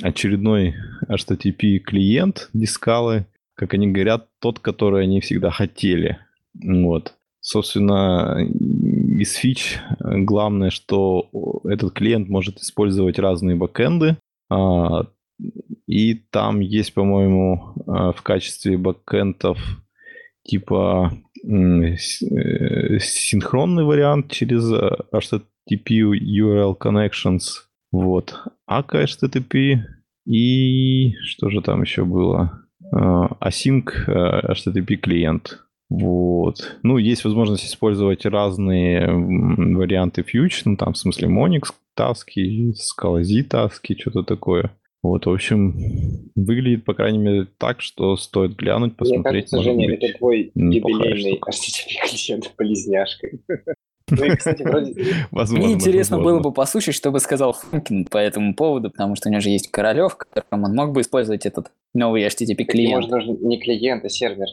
[0.03, 0.75] очередной
[1.09, 6.19] HTTP клиент дискалы, как они говорят, тот, который они всегда хотели.
[6.55, 7.15] Вот.
[7.41, 11.29] Собственно, из фич главное, что
[11.65, 14.17] этот клиент может использовать разные бэкэнды,
[15.87, 19.59] и там есть, по-моему, э, в качестве бэкэндов
[20.45, 21.13] типа
[21.45, 27.43] э, синхронный вариант через HTTP URL connections,
[27.93, 28.35] вот,
[28.69, 29.81] ACA HTTP
[30.27, 32.65] и что же там еще было?
[32.93, 35.61] Э, Async HTTP клиент.
[35.91, 36.79] Вот.
[36.83, 43.45] Ну, есть возможность использовать разные варианты Fuge, ну, там, в смысле, Monix таски, Scala Z
[43.45, 44.73] таски, что-то такое.
[45.05, 45.75] Вот, в общем,
[46.35, 49.53] выглядит, по крайней мере, так, что стоит глянуть, посмотреть.
[49.53, 53.29] Мне кажется, Женя, быть, это твой юбилейный HTTP клиент-полезняшка.
[54.11, 54.17] Ну
[55.57, 59.33] Мне интересно было бы послушать, что бы сказал Функин по этому поводу, потому что у
[59.33, 62.97] него же есть Королев, которым он мог бы использовать этот новый HTTP клиент.
[62.97, 64.47] Может, даже не клиент, а сервер.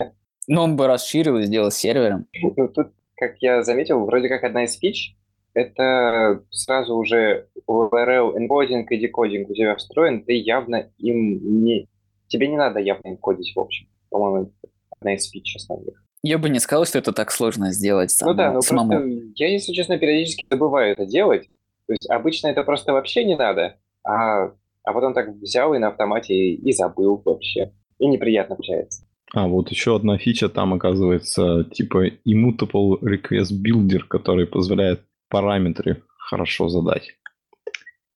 [0.48, 2.28] Но он бы расширил и сделал сервером.
[2.42, 5.16] Ну, тут, как я заметил, вроде как одна из фич
[5.54, 11.88] это сразу уже URL энкодинг и декодинг у тебя встроен, ты явно им не...
[12.28, 13.88] Тебе не надо явно энкодить, в общем.
[14.10, 14.52] По-моему,
[15.00, 16.04] одна из фич основных.
[16.24, 18.92] Я бы не сказал, что это так сложно сделать самому, Ну да, но самому.
[18.92, 21.50] просто я, если честно, периодически забываю это делать.
[21.88, 24.52] То есть обычно это просто вообще не надо, а,
[24.84, 27.74] а потом так взял и на автомате и, и забыл вообще.
[27.98, 29.04] И неприятно получается.
[29.34, 35.02] А, вот еще одна фича там оказывается типа immutable request builder, который позволяет
[35.32, 37.16] параметры хорошо задать.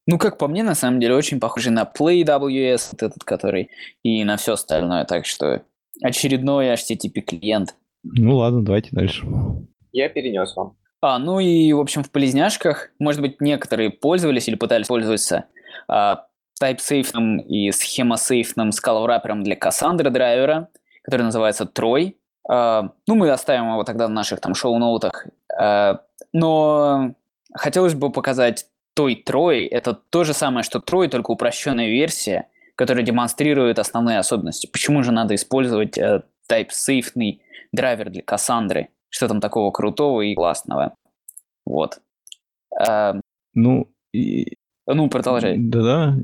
[0.06, 3.70] Ну, как по мне, на самом деле, очень похоже на PlayWS, вот этот, который,
[4.04, 5.04] и на все остальное.
[5.04, 5.62] Так что
[6.00, 7.74] очередной HTTP клиент.
[8.04, 9.26] Ну ладно, давайте дальше.
[9.90, 10.76] Я перенес вам.
[11.00, 15.46] А, ну и, в общем, в полезняшках, может быть, некоторые пользовались или пытались пользоваться
[15.88, 16.26] а,
[16.62, 20.68] TypeSafe и схемосейфным скаловрапером для Cassandra драйвера,
[21.02, 22.14] который называется Troy.
[22.48, 25.26] А, ну, мы оставим его тогда в наших там шоу-ноутах.
[25.58, 26.00] А,
[26.36, 27.14] но
[27.54, 29.66] хотелось бы показать той Troy.
[29.70, 34.68] Это то же самое, что Troy, только упрощенная версия, которая демонстрирует основные особенности.
[34.70, 37.38] Почему же надо использовать э, TypeSafe
[37.72, 38.88] драйвер для Cassandra?
[39.08, 40.94] Что там такого крутого и классного?
[41.64, 42.00] Вот.
[42.78, 43.18] А,
[43.54, 44.58] Ну, и...
[44.86, 45.56] ну, продолжай.
[45.56, 46.16] Да-да.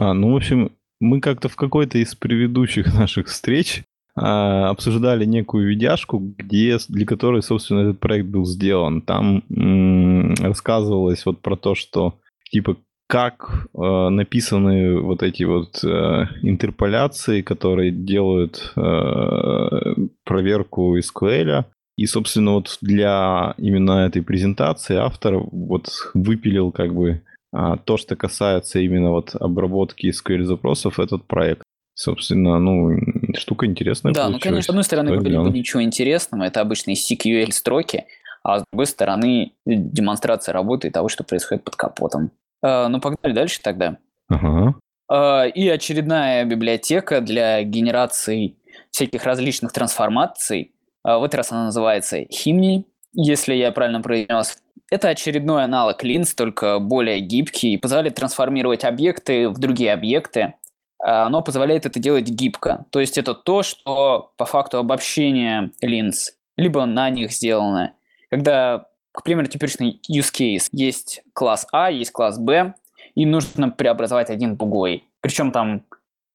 [0.00, 3.84] А, ну, в общем, мы как-то в какой-то из предыдущих наших встреч
[4.14, 9.02] обсуждали некую видяшку, где, для которой, собственно, этот проект был сделан.
[9.02, 12.14] Там м, рассказывалось вот про то, что
[12.50, 12.76] типа
[13.10, 19.94] как э, написаны вот эти вот э, интерполяции, которые делают э,
[20.24, 21.64] проверку SQL.
[21.96, 27.20] И, собственно, вот для именно этой презентации автор вот выпилил как бы
[27.52, 31.62] а, то, что касается именно вот обработки SQL запросов, этот проект.
[32.00, 32.96] Собственно, ну,
[33.36, 38.06] штука интересная Да, ну, конечно, с одной стороны, выглядит бы ничего интересного, это обычные CQL-строки,
[38.42, 42.30] а с другой стороны, демонстрация работы и того, что происходит под капотом.
[42.62, 43.98] А, ну, погнали дальше тогда.
[44.30, 44.76] Ага.
[45.10, 48.56] А, И очередная библиотека для генерации
[48.90, 50.72] всяких различных трансформаций.
[51.02, 54.56] А, В этот раз она называется Himni, если я правильно произнес.
[54.90, 60.54] Это очередной аналог Lins, только более гибкий, и позволяет трансформировать объекты в другие объекты.
[61.02, 62.86] А, Оно позволяет это делать гибко.
[62.90, 67.94] То есть это то, что по факту обобщения Lins, либо на них сделано.
[68.30, 72.74] Когда, к примеру, теперешний use case, есть класс А, есть класс Б,
[73.14, 75.04] и нужно преобразовать один в другой.
[75.20, 75.82] Причем там,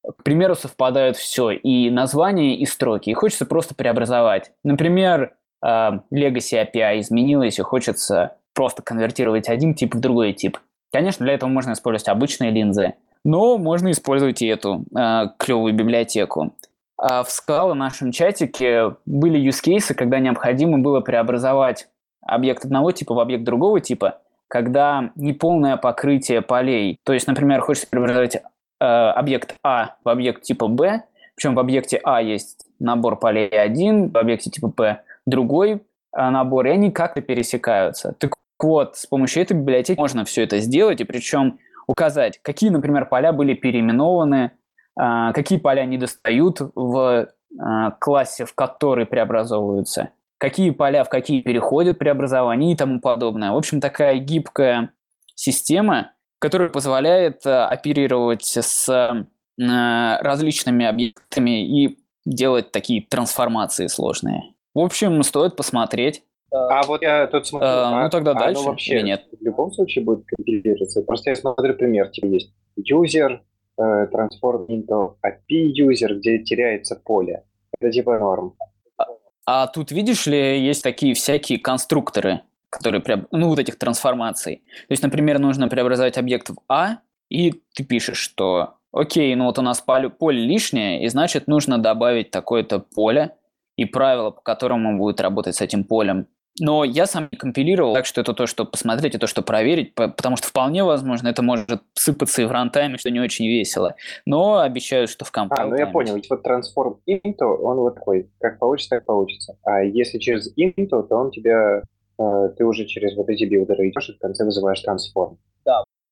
[0.03, 4.51] к примеру, совпадают все, и название, и строки, и хочется просто преобразовать.
[4.63, 5.68] Например, э,
[6.13, 10.57] Legacy API изменилась, и хочется просто конвертировать один тип в другой тип.
[10.91, 12.93] Конечно, для этого можно использовать обычные линзы,
[13.26, 16.53] но можно использовать и эту э, клевую библиотеку.
[16.97, 21.89] А в Scala в нашем чатике были use cases, когда необходимо было преобразовать
[22.21, 26.99] объект одного типа в объект другого типа, когда неполное покрытие полей.
[27.03, 31.03] То есть, например, хочется преобразовать э, объект А в объект типа Б,
[31.36, 36.67] причем в объекте А есть набор полей один, в объекте типа Б другой э, набор,
[36.67, 38.13] и они как-то пересекаются.
[38.19, 41.57] Так вот, с помощью этой библиотеки можно все это сделать, и причем
[41.88, 44.51] указать, какие, например, поля были переименованы,
[44.99, 51.41] э, какие поля не достают в э, классе, в который преобразовываются, какие поля в какие
[51.41, 53.51] переходят преобразования и тому подобное.
[53.51, 54.91] В общем, такая гибкая
[55.36, 59.27] система, которая позволяет э, оперировать с
[59.57, 64.53] различными объектами и делать такие трансформации сложные.
[64.73, 66.23] В общем, стоит посмотреть.
[66.55, 69.25] А вот я тут смотрю, А, ну тогда а дальше оно вообще нет?
[69.39, 71.01] в любом случае будет компилироваться.
[71.01, 73.39] Просто я смотрю пример, типа есть user,
[73.77, 77.43] э, transform into API user, где теряется поле.
[77.79, 78.55] Это типа норм.
[79.45, 84.63] А тут, видишь ли, есть такие всякие конструкторы, которые, преоб- ну, вот этих трансформаций.
[84.87, 86.97] То есть, например, нужно преобразовать объект в А,
[87.29, 91.77] и ты пишешь, что окей, ну вот у нас поле, поле лишнее, и значит нужно
[91.77, 93.35] добавить такое-то поле
[93.75, 96.27] и правило, по которому будет работать с этим полем.
[96.59, 99.93] Но я сам не компилировал, так что это то, что посмотреть, и то, что проверить,
[99.93, 103.95] по- потому что вполне возможно это может сыпаться и в рантайме, что не очень весело.
[104.25, 108.29] Но обещаю, что в А, ну я понял, ведь вот transform into, он вот такой,
[108.39, 109.57] как получится, так получится.
[109.63, 111.83] А если через into, то он тебя,
[112.17, 115.37] э, ты уже через вот эти билдеры идешь и в конце вызываешь transform.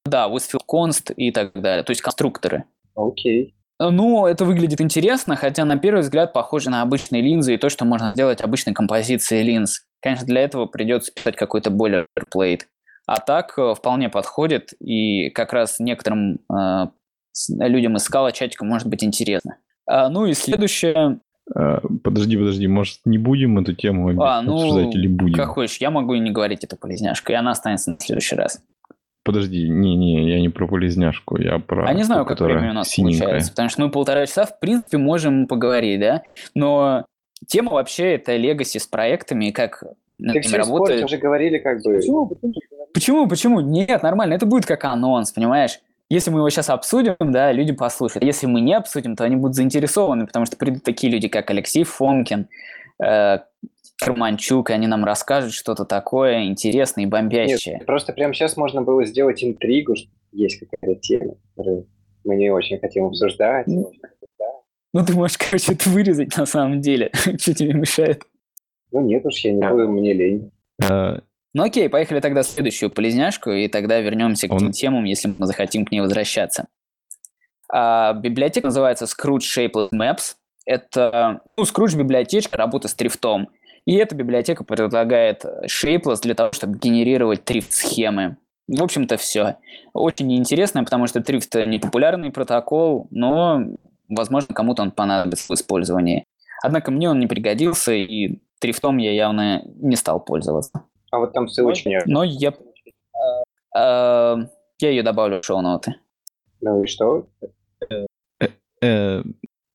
[0.06, 2.66] Да, with fill const и так далее, то есть конструкторы.
[2.94, 3.56] Окей.
[3.80, 7.86] Ну, это выглядит интересно, хотя на первый взгляд похоже на обычные линзы и то, что
[7.86, 9.86] можно сделать обычной композицией линз.
[10.04, 12.68] Конечно, для этого придется писать какой-то бойлерплейт.
[13.06, 16.88] А так э, вполне подходит, и как раз некоторым э,
[17.50, 19.58] людям из скала чатика может быть интересно.
[19.86, 21.20] А, ну и следующее,
[21.56, 25.36] А, Подожди, подожди, может, не будем эту тему А, ну, обсуждать или будем?
[25.36, 28.62] как хочешь, я могу и не говорить эту полезняшку, и она останется на следующий раз.
[29.26, 31.88] Подожди, не-не, я не про полезняшку, я про...
[31.88, 33.20] А не знаю, ту, как которая время у нас синенькая.
[33.20, 36.24] получается, потому что мы полтора часа, в принципе, можем поговорить, да?
[36.56, 37.06] Но
[37.48, 39.84] тема вообще это легаси с проектами, и как
[40.18, 41.06] над ними все испортил, работает.
[41.06, 42.00] уже говорили как бы...
[42.94, 43.28] Почему?
[43.28, 43.60] Почему?
[43.62, 45.80] Нет, нормально, это будет как анонс, понимаешь?
[46.14, 48.24] если мы его сейчас обсудим, да, люди послушают.
[48.24, 51.84] Если мы не обсудим, то они будут заинтересованы, потому что придут такие люди, как Алексей
[51.84, 52.48] Фомкин,
[53.04, 53.40] э,
[54.06, 57.76] Романчук, и они нам расскажут что-то такое интересное и бомбящее.
[57.76, 61.88] Нет, просто прямо сейчас можно было сделать интригу, что есть какая-то тема, которую
[62.24, 63.68] мы не очень хотим обсуждать.
[64.94, 67.12] Ну, ты можешь, короче, это вырезать на самом деле.
[67.16, 68.24] Что тебе мешает?
[68.92, 70.52] Ну нет уж, я не буду, мне лень.
[70.84, 71.20] А,
[71.54, 75.34] Ну окей, поехали тогда в следующую полезняшку, и тогда вернемся к Он- тем темам, если
[75.36, 76.68] мы захотим к ней возвращаться.
[77.72, 80.36] А, библиотека называется Scrooge Shapeless Maps.
[80.66, 83.50] Это, ну, Scrooge библиотечка, работа с трифтом.
[83.86, 88.38] И эта библиотека предлагает Shapeless для того, чтобы генерировать трифт-схемы.
[88.68, 89.58] В общем-то, все.
[89.94, 93.62] Очень интересно, потому что трифт не популярный протокол, но,
[94.10, 96.26] возможно, кому-то он понадобится в использовании.
[96.64, 100.84] Однако мне он не пригодился, и трифтом я явно не стал пользоваться.
[101.12, 102.04] А вот там ссылочка нет.
[102.06, 102.54] Но я...
[103.76, 104.36] э,
[104.80, 105.96] Я ее добавлю в шоу-ноты.
[106.62, 107.28] Ну и что?
[108.82, 109.24] э,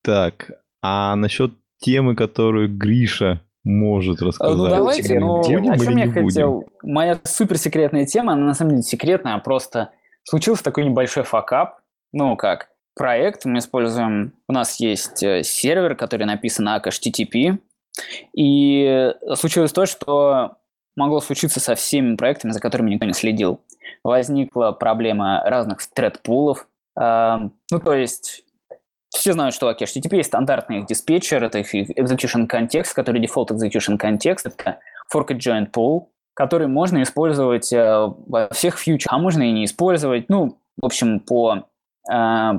[0.03, 0.51] так,
[0.83, 4.57] а насчет темы, которую Гриша может Э, рассказать?
[4.57, 6.24] Ну давайте, но тему о чем не я будем?
[6.26, 6.64] хотел?
[6.83, 9.91] Моя суперсекретная тема, она на самом деле секретная, а просто
[10.24, 11.81] случился такой небольшой факап.
[12.12, 17.59] Ну как, проект мы используем, у нас есть э, сервер, который написан на HTTP,
[18.36, 20.57] и случилось то, что
[20.96, 23.62] могло случиться со всеми проектами, за которыми никто не следил.
[24.05, 26.66] Возникла проблема разных thread-пулов.
[26.96, 28.44] А, Ну, то есть,
[29.11, 33.49] все знают, что у HTTP есть стандартный их диспетчер, это их execution контекст, который default
[33.49, 34.80] execution контекст, это
[35.12, 40.28] fork joint pool, который можно использовать э, во всех фьючах, а можно и не использовать,
[40.28, 41.68] ну, в общем, по,
[42.11, 42.53] э,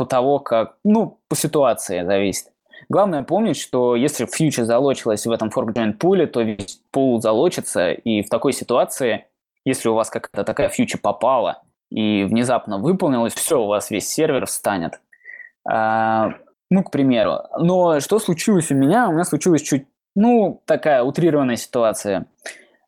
[0.00, 2.46] по того, как, ну, по ситуации зависит.
[2.88, 7.92] Главное помнить, что если фьючер залочилась в этом fork joint пуле, то весь пул залочится,
[7.92, 9.26] и в такой ситуации,
[9.66, 14.46] если у вас какая-то такая фьючер попала и внезапно выполнилась, все, у вас весь сервер
[14.46, 15.02] встанет.
[15.68, 16.30] А,
[16.70, 17.40] ну, к примеру.
[17.58, 19.06] Но что случилось у меня?
[19.06, 19.86] У меня случилась чуть,
[20.16, 22.24] ну, такая утрированная ситуация.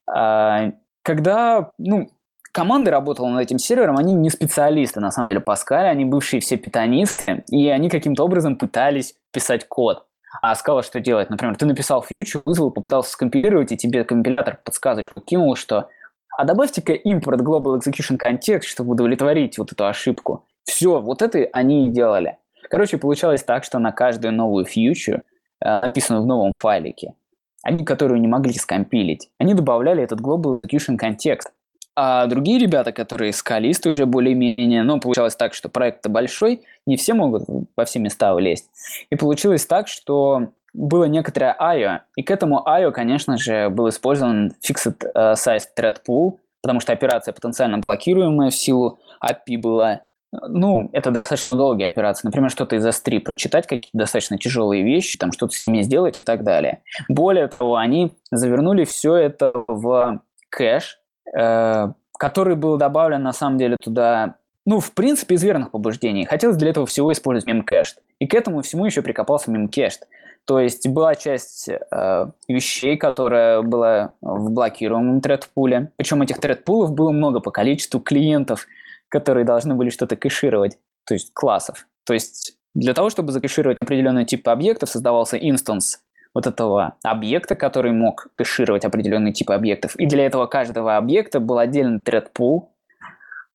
[0.06, 2.08] А, когда, ну,
[2.52, 6.56] команда работала над этим сервером, они не специалисты, на самом деле, Паскаль, они бывшие все
[6.56, 10.06] питонисты, и они каким-то образом пытались писать код.
[10.40, 11.28] А сказала, что делать.
[11.28, 15.88] Например, ты написал фичу, вызвал, попытался скомпилировать, и тебе компилятор подсказывает, кинул, что
[16.36, 20.46] а добавьте-ка импорт Global Execution Context, чтобы удовлетворить вот эту ошибку.
[20.64, 22.38] Все, вот это они и делали.
[22.70, 25.20] Короче, получалось так, что на каждую новую фьючу,
[25.60, 27.14] э, написанную в новом файлике,
[27.62, 31.52] они, которую не могли скомпилить, они добавляли этот Global Execution контекст.
[31.94, 37.12] А другие ребята, которые скалисты уже более-менее, ну, получалось так, что проект большой, не все
[37.12, 37.44] могут
[37.76, 38.70] во все места влезть.
[39.10, 44.54] И получилось так, что было некоторое IO, и к этому IO, конечно же, был использован
[44.66, 50.00] Fixed э, Size Thread Pool, потому что операция потенциально блокируемая в силу API была.
[50.32, 52.26] Ну, это достаточно долгие операции.
[52.26, 56.24] Например, что-то из S3 прочитать, какие-то достаточно тяжелые вещи, там что-то с ними сделать и
[56.24, 56.80] так далее.
[57.10, 64.36] Более того, они завернули все это в кэш, который был добавлен на самом деле туда,
[64.64, 66.24] ну, в принципе, из верных побуждений.
[66.24, 67.96] Хотелось для этого всего использовать memcached.
[68.18, 70.02] И к этому всему еще прикопался memcached.
[70.44, 75.92] То есть была часть э, вещей, которая была в блокируемом тред-пуле.
[75.96, 78.66] Причем этих тред-пулов было много по количеству клиентов,
[79.08, 81.86] которые должны были что-то кэшировать, то есть классов.
[82.04, 86.00] То есть для того, чтобы закэшировать определенный тип объектов, создавался инстанс
[86.34, 89.96] вот этого объекта, который мог кэшировать определенный тип объектов.
[89.96, 92.68] И для этого каждого объекта был отдельный thread-pool.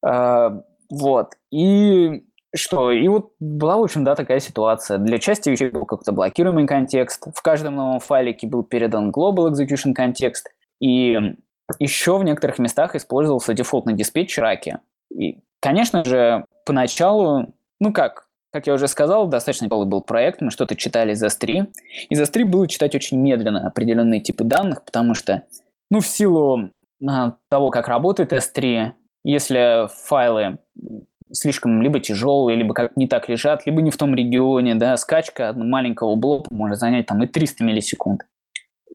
[0.05, 1.33] Э, вот.
[1.51, 2.23] И
[2.55, 2.91] что?
[2.91, 4.97] И вот была, в общем, да, такая ситуация.
[4.97, 7.27] Для части вещей был какой-то блокируемый контекст.
[7.33, 10.49] В каждом новом файлике был передан global execution контекст.
[10.79, 11.17] И
[11.79, 14.77] еще в некоторых местах использовался дефолтный диспетчер AKI.
[15.13, 20.51] И, конечно же, поначалу, ну как, как я уже сказал, достаточно тяжелый был проект, мы
[20.51, 21.67] что-то читали из S3.
[22.09, 25.43] Из S3 было читать очень медленно определенные типы данных, потому что,
[25.89, 26.71] ну, в силу
[27.05, 28.93] а, того, как работает S3,
[29.23, 30.59] если файлы
[31.31, 35.53] слишком либо тяжелые, либо как не так лежат, либо не в том регионе, да, скачка
[35.53, 38.25] маленького блока может занять там и 300 миллисекунд.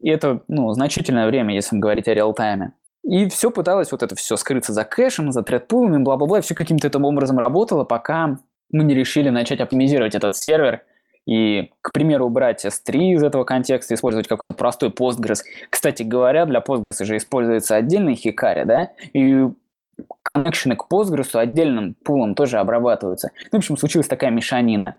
[0.01, 2.73] И это, ну, значительное время, если говорить о реал-тайме.
[3.03, 7.05] И все пыталось вот это все скрыться за кэшем, за тредпулами, бла-бла-бла, все каким-то этим
[7.05, 8.39] образом работало, пока
[8.73, 10.81] мы не решили начать оптимизировать этот сервер
[11.25, 15.39] и, к примеру, убрать S3 из этого контекста, использовать какой-то простой Postgres.
[15.69, 19.47] Кстати говоря, для Postgres уже используется отдельный Hikari, да, и
[20.23, 23.31] коннекшены к Postgres отдельным пулом тоже обрабатываются.
[23.51, 24.95] Ну, в общем, случилась такая мешанина.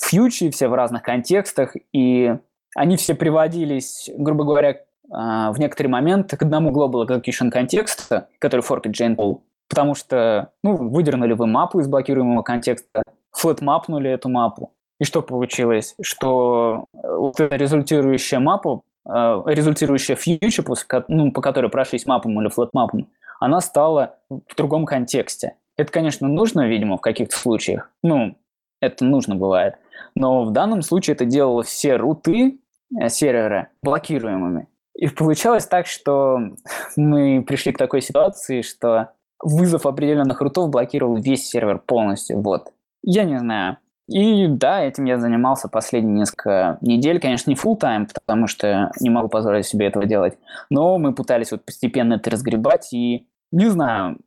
[0.00, 2.34] Фьючеры все в разных контекстах, и
[2.74, 8.86] они все приводились, грубо говоря, в некоторые моменты к одному Global Execution контексту, который Fork
[8.86, 13.02] Join Pool, потому что, ну, выдернули вы мапу из блокируемого контекста,
[13.32, 14.72] флетмапнули эту мапу.
[14.98, 15.94] И что получилось?
[16.00, 20.64] Что э, вот эта результирующая мапа, э, результирующая future,
[21.08, 25.56] ну, по которой прошлись мапом или флетмапом, она стала в другом контексте.
[25.76, 27.90] Это, конечно, нужно, видимо, в каких-то случаях.
[28.02, 28.36] Ну,
[28.80, 29.74] это нужно бывает.
[30.14, 32.58] Но в данном случае это делало все руты
[32.98, 34.68] э, сервера блокируемыми.
[34.94, 36.38] И получалось так, что
[36.96, 39.10] мы пришли к такой ситуации, что
[39.42, 42.40] вызов определенных рутов блокировал весь сервер полностью.
[42.40, 42.72] Вот.
[43.02, 43.78] Я не знаю.
[44.08, 47.20] И да, этим я занимался последние несколько недель.
[47.20, 50.38] Конечно, не full time, потому что не могу позволить себе этого делать.
[50.70, 52.92] Но мы пытались вот постепенно это разгребать.
[52.92, 54.18] И не знаю,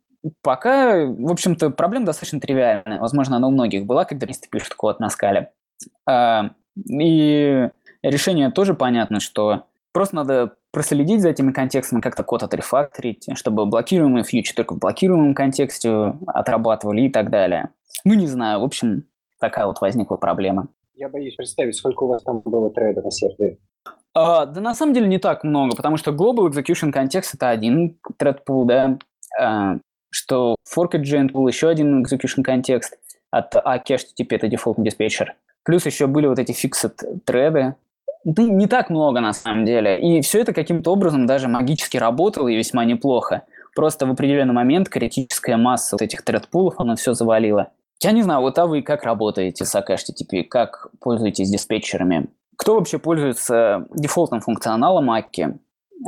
[0.42, 3.00] пока, в общем-то, проблема достаточно тривиальная.
[3.00, 5.52] Возможно, она у многих была, когда листы пишут код на скале.
[6.06, 7.70] А, и
[8.04, 14.24] решение тоже понятно, что просто надо проследить за этими контекстами, как-то код отрефакторить, чтобы блокируемые
[14.24, 17.70] фьючи только в блокируемом контексте отрабатывали и так далее.
[18.06, 19.04] Ну, не знаю, в общем,
[19.40, 20.68] такая вот возникла проблема.
[20.96, 23.58] Я боюсь представить, сколько у вас там было трейдов на сервере.
[24.14, 27.98] А, да на самом деле не так много, потому что Global Execution контекст это один
[28.20, 28.98] thread pool, да,
[29.40, 29.78] а,
[30.10, 32.98] что Fork Agent был еще один execution контекст
[33.32, 35.36] от AKI HTTP, это дефолтный диспетчер.
[35.64, 37.76] Плюс еще были вот эти fixed треды,
[38.26, 40.00] да не так много на самом деле.
[40.00, 43.44] И все это каким-то образом даже магически работало и весьма неплохо.
[43.76, 47.72] Просто в определенный момент критическая масса вот этих тредпулов, она все завалила.
[48.02, 52.28] Я не знаю, вот а вы как работаете с HTTP, как пользуетесь диспетчерами?
[52.58, 55.58] Кто вообще пользуется дефолтным функционалом AKI?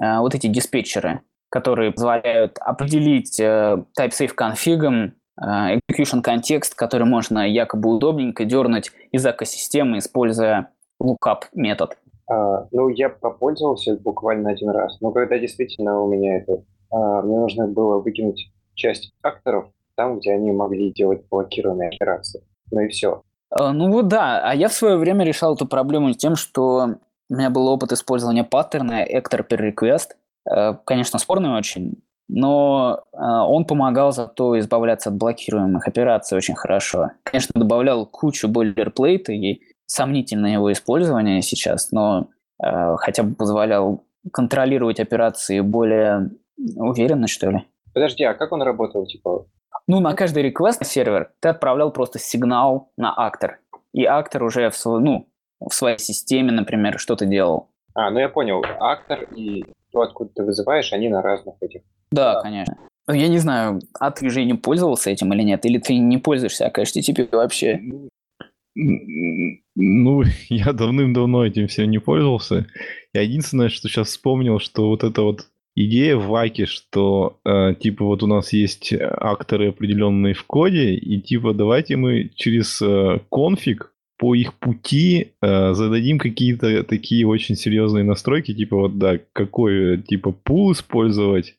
[0.01, 7.47] А, вот эти диспетчеры, которые позволяют определить э, type-safe конфигом э, execution контекст, который можно
[7.49, 10.71] якобы удобненько дернуть из экосистемы, используя
[11.01, 11.97] lookup метод.
[12.31, 15.01] А, ну, я попользовался буквально один раз.
[15.01, 16.63] Но когда действительно у меня это...
[16.89, 22.41] А, мне нужно было выкинуть часть акторов там, где они могли делать блокированные операции.
[22.71, 23.21] Ну и все.
[23.49, 26.95] А, ну вот да, а я в свое время решал эту проблему тем, что
[27.29, 30.11] у меня был опыт использования паттерна Actor per Request.
[30.85, 37.11] Конечно, спорный очень, но он помогал зато избавляться от блокируемых операций очень хорошо.
[37.23, 42.29] Конечно, добавлял кучу бойлерплейта и сомнительное его использование сейчас, но
[42.63, 46.31] э, хотя бы позволял контролировать операции более
[46.77, 47.65] уверенно, что ли.
[47.93, 49.05] Подожди, а как он работал?
[49.05, 49.45] Типа,
[49.87, 53.59] ну, на каждый реквест на сервер ты отправлял просто сигнал на актор.
[53.91, 55.27] И актор уже в, свой, ну,
[55.59, 57.69] в своей системе, например, что-то делал.
[57.93, 58.63] А, ну я понял.
[58.79, 61.81] Актор и то, откуда ты вызываешь, они на разных этих.
[62.11, 62.41] Да, да.
[62.41, 62.77] конечно.
[63.09, 65.65] Я не знаю, а ты же не пользовался этим или нет?
[65.65, 67.81] Или ты не пользуешься HTTP вообще?
[68.75, 72.67] Ну, я давным-давно этим всем не пользовался.
[73.13, 78.05] Я единственное, что сейчас вспомнил, что вот это вот идея в Ваке, что э, типа
[78.05, 83.93] вот у нас есть акторы определенные в коде, и типа давайте мы через э, конфиг
[84.17, 90.31] по их пути э, зададим какие-то такие очень серьезные настройки, типа вот да, какой типа
[90.31, 91.55] пул использовать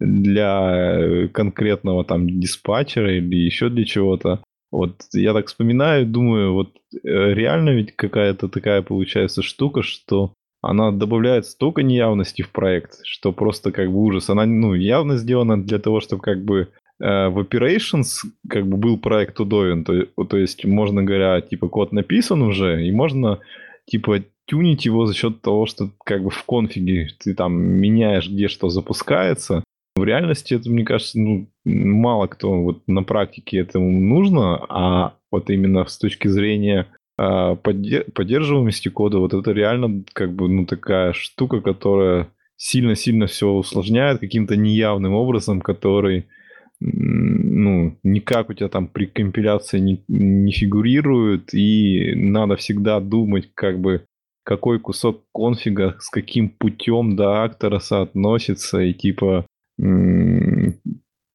[0.00, 4.40] для конкретного там диспатчера или еще для чего-то.
[4.70, 10.90] Вот я так вспоминаю, думаю, вот э, реально ведь какая-то такая получается штука, что она
[10.90, 14.28] добавляет столько неявности в проект, что просто как бы ужас.
[14.28, 16.68] Она, ну, явно сделана для того, чтобы как бы
[17.00, 18.08] э, в Operations
[18.48, 19.84] как бы был проект удобен.
[19.84, 23.38] То, то есть, можно говоря, типа код написан уже, и можно
[23.86, 28.48] типа тюнить его за счет того, что как бы в конфиге ты там меняешь, где
[28.48, 29.62] что запускается.
[29.98, 35.50] В реальности это, мне кажется, ну, мало кто вот на практике этому нужно, а вот
[35.50, 36.86] именно с точки зрения
[37.18, 44.20] э, поддерживаемости кода, вот это реально как бы ну такая штука, которая сильно-сильно все усложняет
[44.20, 46.26] каким-то неявным образом, который
[46.80, 53.80] ну, никак у тебя там при компиляции не, не фигурирует, и надо всегда думать, как
[53.80, 54.04] бы,
[54.44, 59.44] какой кусок конфига с каким путем до актора соотносится, и типа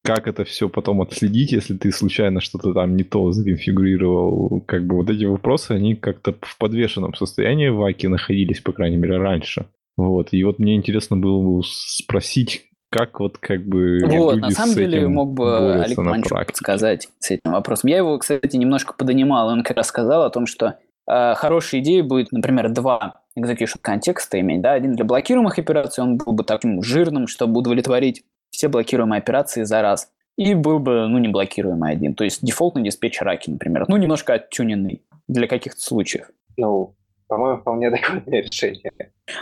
[0.04, 4.60] как это все потом отследить, если ты случайно что-то там не то законфигурировал.
[4.66, 8.98] Как бы вот эти вопросы, они как-то в подвешенном состоянии в Аке находились, по крайней
[8.98, 9.66] мере, раньше.
[9.96, 10.28] Вот.
[10.32, 15.08] И вот мне интересно было бы спросить, как вот как бы Вот, на самом деле
[15.08, 17.88] мог бы Олег Манчук подсказать с этим вопросом.
[17.88, 19.48] Я его, кстати, немножко подонимал.
[19.48, 20.78] Он как раз сказал о том, что
[21.10, 24.60] э, хорошей идеей будет, например, два execution контекста иметь.
[24.60, 24.74] Да?
[24.74, 28.22] Один для блокируемых операций, он был бы таким жирным, чтобы удовлетворить
[28.64, 30.10] все блокируемые операции за раз.
[30.36, 32.14] И был бы, ну, не блокируемый один.
[32.14, 33.84] То есть дефолтный диспетчер Аки, например.
[33.88, 36.30] Ну, немножко оттюненный для каких-то случаев.
[36.56, 36.94] Ну,
[37.28, 38.90] по-моему, вполне адекватное решение.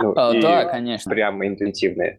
[0.00, 1.10] Ну, а, да, конечно.
[1.10, 2.18] Прямо интуитивное.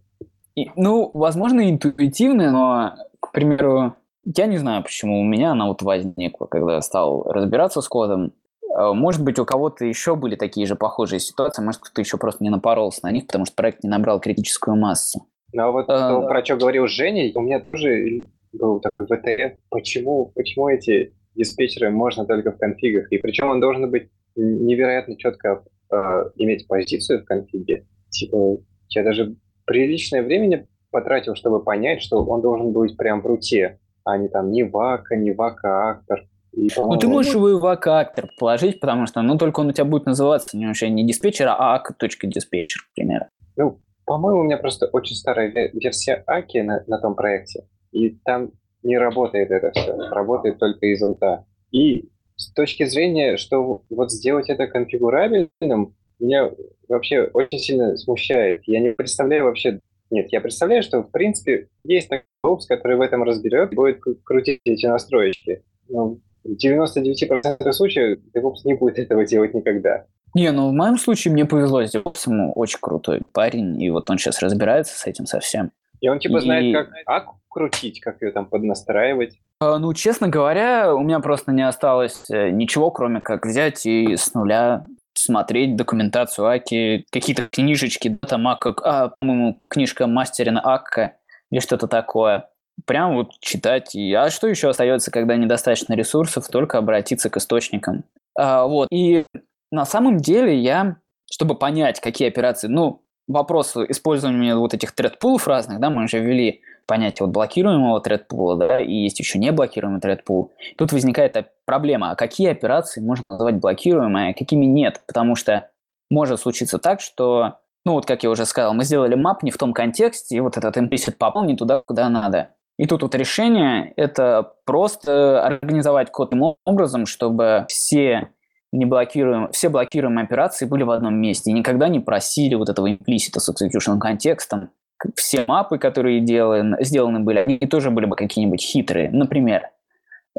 [0.55, 5.81] И, ну, возможно, интуитивное, но, к примеру, я не знаю, почему у меня она вот
[5.81, 8.31] возникла, когда я стал разбираться с кодом.
[8.75, 12.43] Э, может быть, у кого-то еще были такие же похожие ситуации, может, кто-то еще просто
[12.43, 15.27] не напоролся на них, потому что проект не набрал критическую массу.
[15.53, 18.21] Ну, а вот А, то, про что говорил Женя, у меня тоже
[18.51, 19.57] был такой ВТФ.
[19.69, 23.11] Почему, почему эти диспетчеры можно только в конфигах?
[23.11, 25.95] И причем он должен быть невероятно четко э,
[26.37, 27.85] иметь позицию в конфиге.
[28.09, 28.57] Типа,
[28.89, 29.35] я даже
[29.65, 34.51] приличное времени потратил, чтобы понять, что он должен быть прям в руте, а не там
[34.51, 36.21] ни вака, ни вака актор.
[36.51, 39.71] И, Ну, ты можешь его и в АК-актор положить, потому что, ну, только он у
[39.71, 43.25] тебя будет называться не вообще не диспетчер, а ак.диспетчер, к примеру.
[43.55, 48.17] Ну, по-моему, у меня просто очень старая ве- версия Аки на, на том проекте, и
[48.23, 48.51] там
[48.83, 51.45] не работает это все, работает только из ульта.
[51.71, 56.51] И с точки зрения, что вот сделать это конфигурабельным, меня
[56.87, 58.63] вообще очень сильно смущает.
[58.65, 59.79] Я не представляю вообще...
[60.09, 64.05] Нет, я представляю, что в принципе есть такой опс, который в этом разберет и будет
[64.05, 65.63] кру- крутить эти настроечки.
[65.89, 70.05] Но в 99% случаев DevOps не будет этого делать никогда.
[70.33, 71.93] Не, ну, в моем случае мне повезло с
[72.27, 75.71] ему очень крутой парень, и вот он сейчас разбирается с этим совсем.
[76.01, 79.37] И он типа И- знает, как Аку крутить, как ее там поднастраивать.
[79.61, 84.15] А, Ну, честно говоря, у меня просто не осталось э, ничего, кроме как взять и
[84.17, 91.13] с нуля смотреть документацию Аки, какие-то книжечки, да, там Ака, а, по-моему, книжка Мастерина Акка
[91.51, 92.49] или что-то такое.
[92.85, 93.93] Прям вот читать.
[93.93, 98.03] И, а что еще остается, когда недостаточно ресурсов, только обратиться к источникам.
[98.35, 98.87] А, вот.
[98.91, 99.25] И
[99.73, 100.97] на самом деле я,
[101.31, 106.61] чтобы понять, какие операции, ну, вопрос использования вот этих тредпулов разных, да, мы уже ввели
[106.85, 110.51] понятие вот блокируемого тредпула, да, и есть еще не блокируемый тредпул.
[110.77, 111.35] Тут возникает
[111.65, 115.71] проблема, а какие операции можно назвать блокируемыми, а какими нет, потому что
[116.11, 119.57] может случиться так, что, ну вот как я уже сказал, мы сделали мап не в
[119.57, 122.49] том контексте, и вот этот implicit попал не туда, куда надо.
[122.77, 128.29] И тут вот решение– это просто организовать код таким образом, чтобы все
[128.73, 133.39] неблокируемые, все блокируемые операции были в одном месте и никогда не просили вот этого имплисита
[133.39, 134.69] с execution контекстом.
[135.15, 139.69] Все мапы, которые деланы, сделаны были, они тоже были бы какие-нибудь хитрые, например.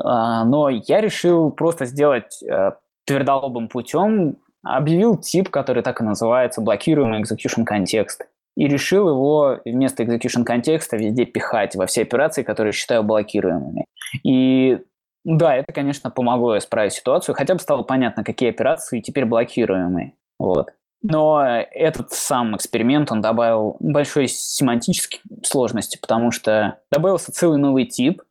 [0.03, 2.73] А, Но я решил просто сделать э,
[3.05, 10.03] твердолобым путем, объявил тип, который так и называется, блокируемый execution контекст, и решил его вместо
[10.03, 13.85] execution контекста везде пихать во все операции, которые считаю блокируемыми.
[14.23, 14.79] И
[15.25, 17.35] да, это, конечно, помогло исправить ситуацию.
[17.35, 20.15] Хотя бы стало понятно, какие операции теперь блокируемые.
[20.39, 20.73] Вот.
[21.03, 28.23] Но этот сам эксперимент, он добавил большой семантической сложности, потому что добавился целый новый тип,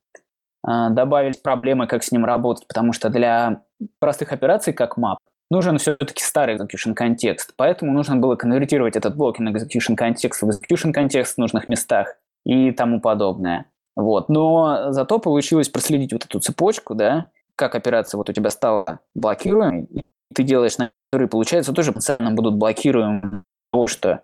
[0.63, 3.61] а, добавились проблемы, как с ним работать, потому что для
[3.99, 5.17] простых операций, как map,
[5.51, 10.49] нужен все-таки старый execution контекст, поэтому нужно было конвертировать этот блок на execution контекст в
[10.49, 13.65] execution контекст в нужных местах и тому подобное.
[13.95, 14.29] Вот.
[14.29, 19.83] Но зато получилось проследить вот эту цепочку, да, как операция вот у тебя стала блокируемой,
[19.83, 20.03] и
[20.33, 24.23] ты делаешь на которые, получается, тоже потенциально будут блокируемы того, что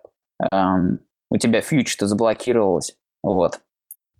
[0.52, 0.98] эм,
[1.30, 2.96] у тебя фьючер заблокировалось.
[3.22, 3.60] Вот.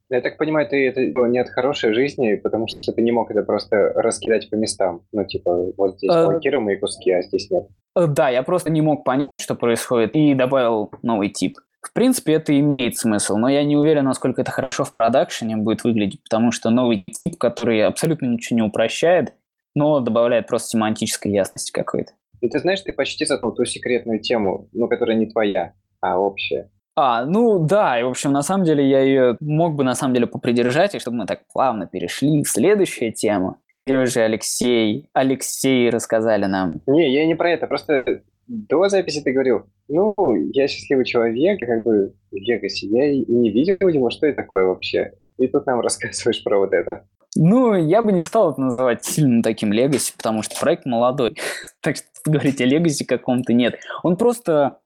[0.09, 3.43] Я так понимаю, ты это не от хорошей жизни, потому что ты не мог это
[3.43, 5.03] просто раскидать по местам.
[5.13, 7.69] Ну, типа, вот здесь Э, блокируемые куски, а здесь нет.
[7.97, 11.59] Э, Да, я просто не мог понять, что происходит, и добавил новый тип.
[11.81, 15.83] В принципе, это имеет смысл, но я не уверен, насколько это хорошо в продакшене будет
[15.83, 19.33] выглядеть, потому что новый тип, который абсолютно ничего не упрощает,
[19.75, 22.13] но добавляет просто семантической ясности какой-то.
[22.41, 26.71] И ты знаешь, ты почти затронул ту секретную тему, ну, которая не твоя, а общая.
[26.97, 30.15] А, ну да, и в общем, на самом деле я ее мог бы на самом
[30.15, 33.57] деле попридержать, и чтобы мы так плавно перешли в следующую тему.
[33.85, 36.81] Первый же Алексей, Алексей рассказали нам.
[36.87, 40.15] Не, я не про это, просто до записи ты говорил, ну,
[40.53, 44.65] я счастливый человек, как бы в Вегасе, я и не видел его, что это такое
[44.65, 45.13] вообще.
[45.39, 47.07] И тут нам рассказываешь про вот это.
[47.37, 51.37] Ну, я бы не стал это называть сильно таким легаси, потому что проект молодой.
[51.81, 53.77] так что говорить о легаси каком-то нет.
[54.03, 54.79] Он просто,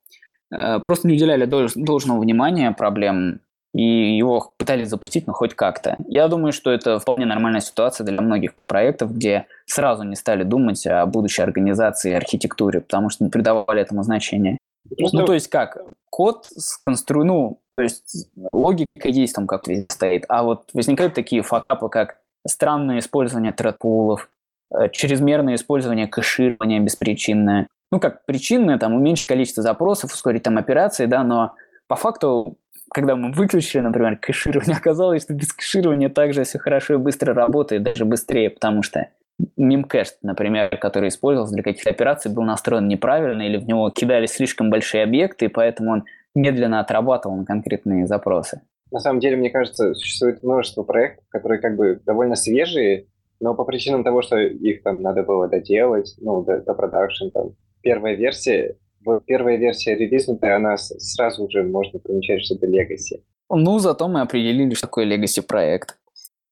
[0.51, 3.41] э, просто не уделяли долж- должного внимания проблемам,
[3.75, 5.97] и его пытались запустить, но хоть как-то.
[6.07, 10.87] Я думаю, что это вполне нормальная ситуация для многих проектов, где сразу не стали думать
[10.87, 14.57] о будущей организации и архитектуре, потому что не придавали этому значения.
[14.97, 15.77] Просто Ну, то есть как?
[16.09, 21.41] Код сконструирован, ну, то есть логика есть там как везде стоит, а вот возникают такие
[21.41, 24.29] факапы, как странное использование тредпулов,
[24.73, 27.67] э, чрезмерное использование кэширования беспричинное.
[27.91, 31.55] Ну, как причинное, там, уменьшить количество запросов, ускорить там операции, да, но
[31.87, 32.57] по факту,
[32.95, 37.83] когда мы выключили, например, кэширование, оказалось, что без кэширования также все хорошо и быстро работает,
[37.83, 39.09] даже быстрее, потому что
[39.57, 44.69] мемкэш, например, который использовался для каких-то операций, был настроен неправильно, или в него кидали слишком
[44.69, 46.03] большие объекты, и поэтому он
[46.35, 48.61] медленно отрабатывал на конкретные запросы.
[48.91, 53.07] На самом деле, мне кажется, существует множество проектов, которые как бы довольно свежие,
[53.41, 57.55] но по причинам того, что их там надо было доделать, ну, до, до продакшн, там,
[57.81, 63.21] первая версия, вот первая версия релизнутая, она сразу уже можно помечать, что это Legacy.
[63.49, 65.97] Ну, зато мы определили, что такое Legacy проект.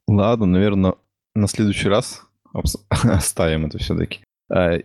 [0.08, 0.94] Ладно, наверное,
[1.36, 2.22] на следующий раз
[2.90, 4.20] оставим это все-таки.
[4.50, 4.78] А,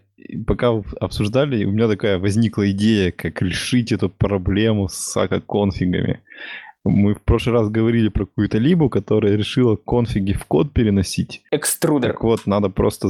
[0.47, 6.21] пока обсуждали, у меня такая возникла идея, как решить эту проблему с ака-конфигами.
[6.85, 11.43] Мы в прошлый раз говорили про какую-то либу, которая решила конфиги в код переносить.
[11.51, 12.13] Экструдер.
[12.13, 13.09] Так вот, надо просто...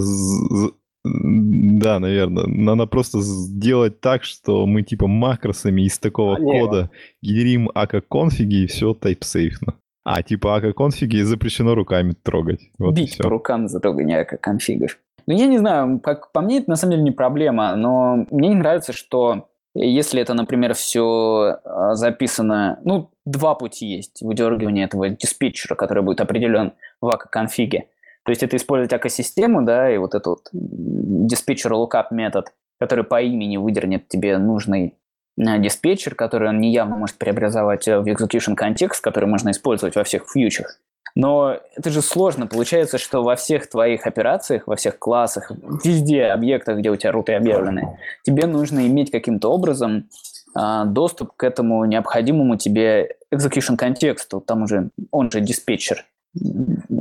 [1.04, 2.46] Да, наверное.
[2.46, 6.90] Надо просто сделать так, что мы типа макросами из такого а, кода
[7.22, 9.74] генерим ака-конфиги и все тайп-сейфно.
[10.04, 12.60] А, типа ака-конфиги запрещено руками трогать.
[12.78, 14.98] Вот Бить по рукам за трогание ака-конфигов.
[15.26, 18.48] Ну, я не знаю, как по мне, это на самом деле не проблема, но мне
[18.48, 25.10] не нравится, что если это, например, все а, записано, ну, два пути есть выдергивания этого
[25.10, 27.88] диспетчера, который будет определен в ака-конфиге.
[28.28, 33.56] То есть это использовать ака-систему, да, и вот этот диспетчер lookup метод, который по имени
[33.56, 34.98] выдернет тебе нужный
[35.40, 40.28] а, диспетчер, который он неявно может преобразовать в execution контекст, который можно использовать во всех
[40.30, 40.78] фьючах.
[41.14, 42.46] Но это же сложно.
[42.46, 45.50] Получается, что во всех твоих операциях, во всех классах,
[45.82, 50.10] везде объектах, где у тебя руты объявлены, тебе нужно иметь каким-то образом
[50.54, 56.04] а, доступ к этому необходимому тебе execution контексту, там уже он же диспетчер,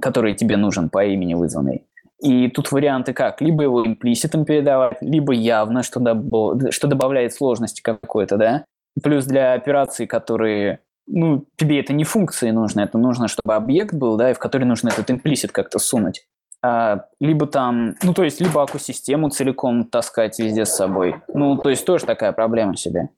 [0.01, 1.85] который тебе нужен по имени вызванный.
[2.21, 3.41] И тут варианты как?
[3.41, 8.65] Либо его имплиситом передавать, либо явно, что, доб- что добавляет сложности какой-то, да?
[9.03, 14.17] Плюс для операций, которые ну, тебе это не функции нужно, это нужно, чтобы объект был,
[14.17, 16.25] да, и в который нужно этот имплисит как-то сунуть.
[16.63, 21.15] А, либо там, ну, то есть, либо акусистему целиком таскать везде с собой.
[21.33, 23.09] Ну, то есть, тоже такая проблема себе.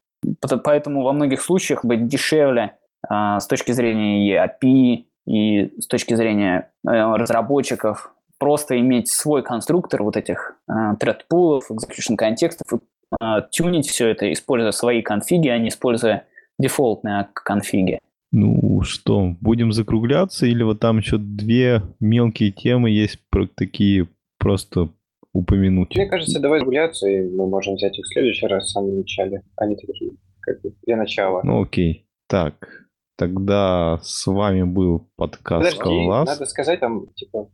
[0.64, 2.78] Поэтому во многих случаях быть дешевле
[3.08, 10.02] а, с точки зрения API, и с точки зрения а, разработчиков, просто иметь свой конструктор
[10.02, 12.78] вот этих а, thread-пулов, execution контекстов, и
[13.20, 16.26] а, тюнить все это, используя свои конфиги, а не используя
[16.58, 18.00] дефолтные конфиги.
[18.32, 24.08] Ну что, будем закругляться или вот там еще две мелкие темы есть про такие
[24.40, 24.90] просто
[25.32, 25.96] упомянуть?
[25.96, 29.44] Мне кажется, давай закругляться, и мы можем взять их в следующий раз в самом начале.
[29.58, 30.12] Они такие,
[30.42, 31.42] как бы, для начала.
[31.44, 32.06] Ну окей.
[32.28, 32.89] Так,
[33.20, 36.28] тогда с вами был подкаст Подожди, Коллас.
[36.28, 37.50] надо сказать там, типа,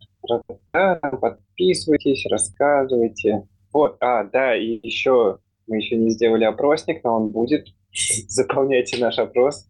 [0.71, 3.47] подписывайтесь, рассказывайте.
[3.73, 7.65] Вот, а, да, и еще мы еще не сделали опросник, но он будет
[8.27, 9.65] заполняйте наш опрос.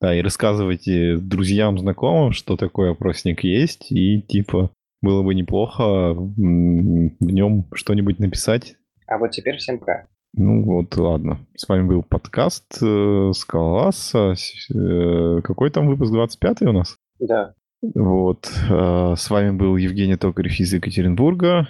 [0.00, 4.70] Да, и рассказывайте друзьям, знакомым, что такой опросник есть, и типа
[5.00, 8.74] было бы неплохо в нем что-нибудь написать.
[9.06, 10.06] А вот теперь всем пока.
[10.34, 11.40] Ну вот, ладно.
[11.56, 14.34] С вами был подкаст э, Скаласа.
[14.74, 16.12] Э, какой там выпуск?
[16.12, 16.96] 25 у нас?
[17.18, 17.54] Да.
[17.80, 18.50] Вот.
[18.70, 21.68] Э, с вами был Евгений Токарев из Екатеринбурга.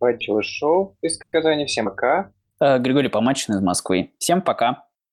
[0.00, 1.66] Бачило шоу из Казани.
[1.66, 2.30] Всем пока.
[2.60, 4.10] Э, Григорий Помачин из Москвы.
[4.18, 4.84] Всем пока.